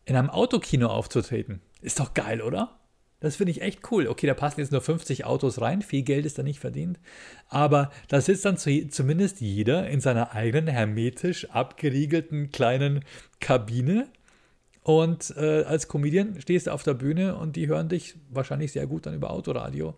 in 0.06 0.16
einem 0.16 0.30
Autokino 0.30 0.88
aufzutreten. 0.88 1.62
Ist 1.82 2.00
doch 2.00 2.14
geil, 2.14 2.42
oder? 2.42 2.78
Das 3.22 3.38
finde 3.38 3.52
ich 3.52 3.62
echt 3.62 3.92
cool. 3.92 4.08
Okay, 4.08 4.28
da 4.28 4.34
passen 4.34 4.60
jetzt 4.60 4.72
nur 4.72 4.82
50 4.82 5.26
Autos 5.26 5.60
rein, 5.60 5.82
viel 5.82 6.04
Geld 6.04 6.26
ist 6.26 6.38
da 6.38 6.44
nicht 6.44 6.60
verdient. 6.60 7.00
Aber 7.48 7.90
da 8.08 8.22
sitzt 8.22 8.46
dann 8.46 8.58
zu, 8.58 8.88
zumindest 8.90 9.42
jeder 9.42 9.90
in 9.90 10.02
seiner 10.02 10.34
eigenen 10.34 10.68
hermetisch 10.68 11.50
abgeriegelten 11.50 12.52
kleinen 12.52 13.04
Kabine. 13.40 14.10
Und 14.84 15.34
äh, 15.38 15.64
als 15.64 15.88
Comedian 15.88 16.40
stehst 16.40 16.68
du 16.68 16.72
auf 16.72 16.84
der 16.84 16.94
Bühne 16.94 17.36
und 17.36 17.56
die 17.56 17.68
hören 17.68 17.90
dich 17.90 18.16
wahrscheinlich 18.30 18.74
sehr 18.74 18.86
gut 18.86 19.08
dann 19.08 19.16
über 19.16 19.32
Autoradio. 19.32 19.98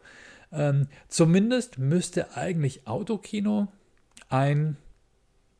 Ähm, 0.54 0.88
zumindest 1.10 1.78
müsste 1.78 2.38
eigentlich 2.38 2.88
Autokino 2.88 3.68
ein, 4.30 4.78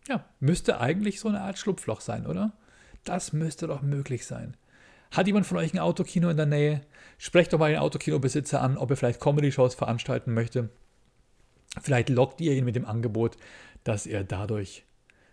ja, 0.08 0.24
müsste 0.40 0.80
eigentlich 0.80 1.20
so 1.20 1.28
eine 1.28 1.42
Art 1.42 1.58
Schlupfloch 1.58 2.00
sein, 2.00 2.26
oder? 2.26 2.54
Das 3.08 3.32
müsste 3.32 3.68
doch 3.68 3.82
möglich 3.82 4.26
sein. 4.26 4.58
Hat 5.12 5.28
jemand 5.28 5.46
von 5.46 5.58
euch 5.58 5.74
ein 5.74 5.80
Autokino 5.80 6.30
in 6.30 6.36
der 6.36 6.46
Nähe? 6.46 6.82
Sprecht 7.18 7.54
doch 7.54 7.60
mal 7.60 7.72
den 7.72 7.80
Autokinobesitzer 7.80 8.62
an, 8.62 8.78
ob 8.78 8.90
er 8.90 8.98
vielleicht 8.98 9.22
Comedy-Shows 9.22 9.76
veranstalten 9.76 10.34
möchte. 10.34 10.70
Vielleicht 11.82 12.10
lockt 12.10 12.42
ihr 12.42 12.52
ihn 12.52 12.66
mit 12.66 12.76
dem 12.76 12.86
Angebot, 12.86 13.38
dass 13.86 14.08
er 14.08 14.26
dadurch 14.26 14.84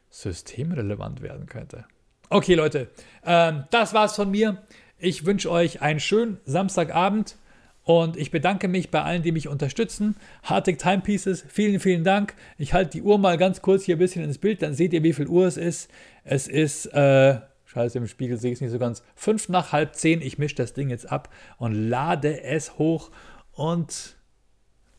systemrelevant 0.09 1.21
werden 1.21 1.47
könnte. 1.47 1.85
Okay, 2.31 2.55
Leute, 2.55 2.89
ähm, 3.25 3.65
das 3.71 3.93
war's 3.93 4.15
von 4.15 4.31
mir. 4.31 4.63
Ich 4.99 5.27
wünsche 5.27 5.51
euch 5.51 5.83
einen 5.83 5.99
schönen 5.99 6.39
Samstagabend 6.45 7.37
und 7.83 8.17
ich 8.17 8.31
bedanke 8.31 8.69
mich 8.69 8.93
bei 8.93 9.03
allen, 9.03 9.23
die 9.23 9.33
mich 9.33 9.49
unterstützen. 9.49 10.15
Hartig 10.45 10.79
Timepieces, 10.79 11.45
vielen, 11.49 11.81
vielen 11.81 12.05
Dank. 12.05 12.35
Ich 12.57 12.73
halte 12.73 12.93
die 12.93 13.03
Uhr 13.03 13.19
mal 13.19 13.37
ganz 13.37 13.63
kurz 13.63 13.83
hier 13.83 13.97
ein 13.97 13.99
bisschen 13.99 14.23
ins 14.23 14.39
Bild, 14.39 14.63
dann 14.63 14.75
seht 14.75 14.93
ihr, 14.93 15.03
wie 15.03 15.13
viel 15.13 15.27
Uhr 15.27 15.47
es 15.49 15.57
ist. 15.57 15.91
Es 16.23 16.47
ist 16.47 16.87
äh, 16.87 17.41
Scheiße, 17.75 17.99
im 17.99 18.07
Spiegel 18.07 18.39
sehe 18.39 18.53
ich 18.53 18.59
es 18.59 18.61
nicht 18.61 18.71
so 18.71 18.79
ganz. 18.79 19.03
Fünf 19.17 19.49
nach 19.49 19.73
halb 19.73 19.97
zehn, 19.97 20.23
ich 20.23 20.39
mische 20.39 20.55
das 20.55 20.75
Ding 20.75 20.91
jetzt 20.91 21.11
ab 21.11 21.29
und 21.59 21.75
lade 21.75 22.43
es 22.43 22.79
hoch 22.79 23.11
und 23.53 24.17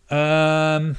ähm, 0.09 0.97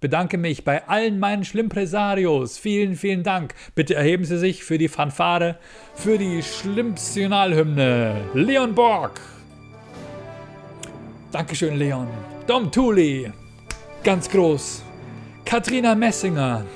bedanke 0.00 0.36
mich 0.36 0.64
bei 0.64 0.88
allen 0.88 1.20
meinen 1.20 1.44
Schlimmpresarios. 1.44 2.58
Vielen, 2.58 2.96
vielen 2.96 3.22
Dank. 3.22 3.54
Bitte 3.76 3.94
erheben 3.94 4.24
Sie 4.24 4.36
sich 4.36 4.64
für 4.64 4.78
die 4.78 4.88
Fanfare, 4.88 5.58
für 5.94 6.18
die 6.18 6.42
Schlimmnationalhymne. 6.42 8.16
Leon 8.34 8.74
Borg. 8.74 9.20
Dankeschön, 11.30 11.76
Leon. 11.76 12.08
Dom 12.48 12.70
Thuli. 12.72 13.32
Ganz 14.02 14.28
groß. 14.28 14.82
Katrina 15.44 15.94
Messinger. 15.94 16.66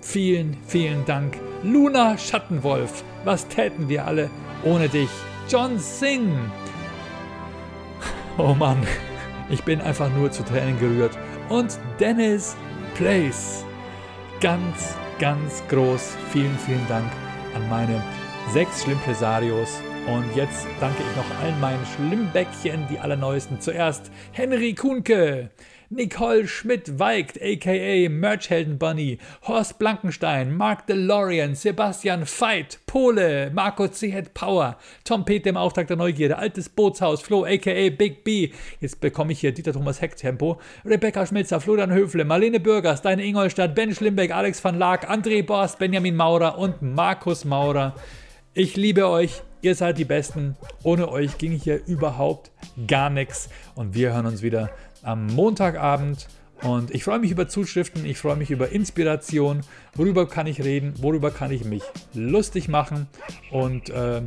Vielen, 0.00 0.56
vielen 0.66 1.04
Dank. 1.04 1.36
Luna 1.62 2.16
Schattenwolf. 2.16 3.04
Was 3.24 3.46
täten 3.48 3.88
wir 3.88 4.06
alle 4.06 4.30
ohne 4.64 4.88
dich? 4.88 5.10
John 5.48 5.78
Singh. 5.78 6.32
Oh 8.38 8.54
Mann, 8.54 8.78
ich 9.48 9.62
bin 9.64 9.80
einfach 9.80 10.08
nur 10.10 10.30
zu 10.30 10.44
Tränen 10.44 10.78
gerührt. 10.78 11.18
Und 11.48 11.78
Dennis 11.98 12.56
Place. 12.94 13.64
Ganz, 14.40 14.94
ganz 15.18 15.62
groß. 15.68 16.16
Vielen, 16.32 16.56
vielen 16.58 16.86
Dank 16.88 17.10
an 17.54 17.68
meine 17.68 18.02
sechs 18.52 18.84
Schlimmpresarios. 18.84 19.80
Und 20.06 20.24
jetzt 20.34 20.66
danke 20.80 21.02
ich 21.02 21.16
noch 21.16 21.40
allen 21.40 21.60
meinen 21.60 21.86
Schlimmbäckchen, 21.94 22.86
die 22.90 22.98
allerneuesten. 22.98 23.60
Zuerst 23.60 24.10
Henry 24.32 24.74
Kuhnke, 24.74 25.50
Nicole 25.92 26.46
Schmidt-Weigt, 26.46 27.40
aka 27.42 28.08
Merchhelden 28.08 28.78
Bunny, 28.78 29.18
Horst 29.46 29.78
Blankenstein, 29.78 30.56
Mark 30.56 30.86
DeLorean, 30.86 31.54
Sebastian 31.54 32.24
Veit, 32.24 32.78
Pole, 32.86 33.50
Marco 33.52 33.88
C. 33.88 34.22
Power, 34.32 34.76
Tom 35.04 35.24
Peter 35.24 35.50
im 35.50 35.56
Auftrag 35.56 35.88
der 35.88 35.96
Neugierde, 35.96 36.38
Altes 36.38 36.68
Bootshaus, 36.68 37.22
Flo, 37.22 37.44
aka 37.44 37.90
Big 37.90 38.22
B, 38.22 38.50
jetzt 38.80 39.00
bekomme 39.00 39.32
ich 39.32 39.40
hier 39.40 39.52
Dieter 39.52 39.72
Thomas 39.72 40.00
Heck 40.00 40.16
Tempo, 40.16 40.60
Rebecca 40.84 41.26
Schmitzer, 41.26 41.60
Florian 41.60 41.92
Höfle, 41.92 42.24
Marlene 42.24 42.60
Bürgers, 42.60 43.02
Deine 43.02 43.24
Ingolstadt, 43.24 43.74
Ben 43.74 43.92
Schlimbeck, 43.94 44.30
Alex 44.30 44.62
van 44.64 44.78
Laak, 44.78 45.10
André 45.10 45.42
Borst, 45.42 45.78
Benjamin 45.78 46.14
Maurer 46.14 46.56
und 46.56 46.80
Markus 46.82 47.44
Maurer. 47.44 47.96
Ich 48.54 48.76
liebe 48.76 49.08
euch, 49.08 49.42
ihr 49.62 49.74
seid 49.74 49.98
die 49.98 50.04
Besten. 50.04 50.56
Ohne 50.82 51.08
euch 51.08 51.38
ging 51.38 51.52
hier 51.52 51.84
überhaupt 51.86 52.50
gar 52.86 53.10
nichts. 53.10 53.48
Und 53.74 53.94
wir 53.94 54.12
hören 54.12 54.26
uns 54.26 54.42
wieder 54.42 54.70
am 55.02 55.26
Montagabend. 55.26 56.28
Und 56.62 56.94
ich 56.94 57.04
freue 57.04 57.18
mich 57.18 57.30
über 57.30 57.48
Zuschriften, 57.48 58.04
ich 58.04 58.18
freue 58.18 58.36
mich 58.36 58.50
über 58.50 58.70
Inspiration. 58.70 59.62
Worüber 59.94 60.28
kann 60.28 60.46
ich 60.46 60.62
reden? 60.62 60.92
Worüber 60.98 61.30
kann 61.30 61.50
ich 61.50 61.64
mich 61.64 61.82
lustig 62.12 62.68
machen? 62.68 63.06
Und 63.50 63.88
äh, 63.88 64.18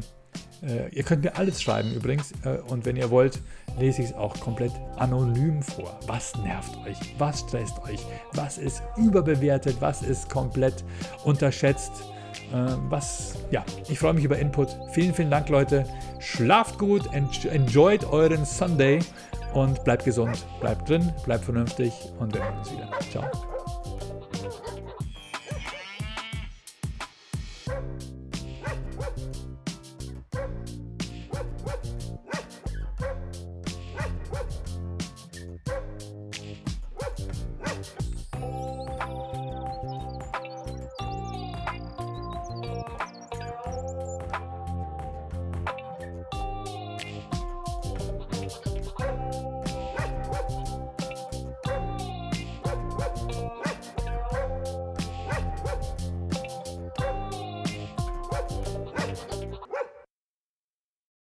äh, 0.64 0.90
ihr 0.92 1.04
könnt 1.04 1.24
mir 1.24 1.36
alles 1.36 1.62
schreiben 1.62 1.94
übrigens. 1.94 2.32
Äh, 2.44 2.58
und 2.68 2.86
wenn 2.86 2.96
ihr 2.96 3.12
wollt, 3.12 3.40
lese 3.80 4.02
ich 4.02 4.10
es 4.10 4.14
auch 4.16 4.40
komplett 4.40 4.72
anonym 4.98 5.62
vor. 5.62 6.00
Was 6.08 6.36
nervt 6.38 6.76
euch? 6.88 6.98
Was 7.18 7.42
stresst 7.42 7.80
euch? 7.84 8.00
Was 8.34 8.58
ist 8.58 8.82
überbewertet? 8.98 9.78
Was 9.80 10.02
ist 10.02 10.30
komplett 10.30 10.84
unterschätzt? 11.24 12.04
Äh, 12.54 12.76
was, 12.90 13.36
ja, 13.52 13.64
ich 13.90 14.00
freue 14.00 14.14
mich 14.14 14.24
über 14.24 14.38
Input. 14.38 14.70
Vielen, 14.92 15.14
vielen 15.14 15.32
Dank, 15.32 15.50
Leute. 15.50 15.86
Schlaft 16.20 16.78
gut, 16.78 17.04
enjoyt 17.14 18.06
euren 18.06 18.46
Sunday 18.46 19.00
und 19.54 19.84
bleibt 19.84 20.06
gesund, 20.06 20.46
bleibt 20.60 20.90
drin, 20.90 21.14
bleibt 21.26 21.46
vernünftig 21.46 21.94
und 22.20 22.34
wir 22.34 22.44
hören 22.44 22.58
uns 22.58 22.72
wieder. 22.72 22.90
Ciao. 23.12 23.53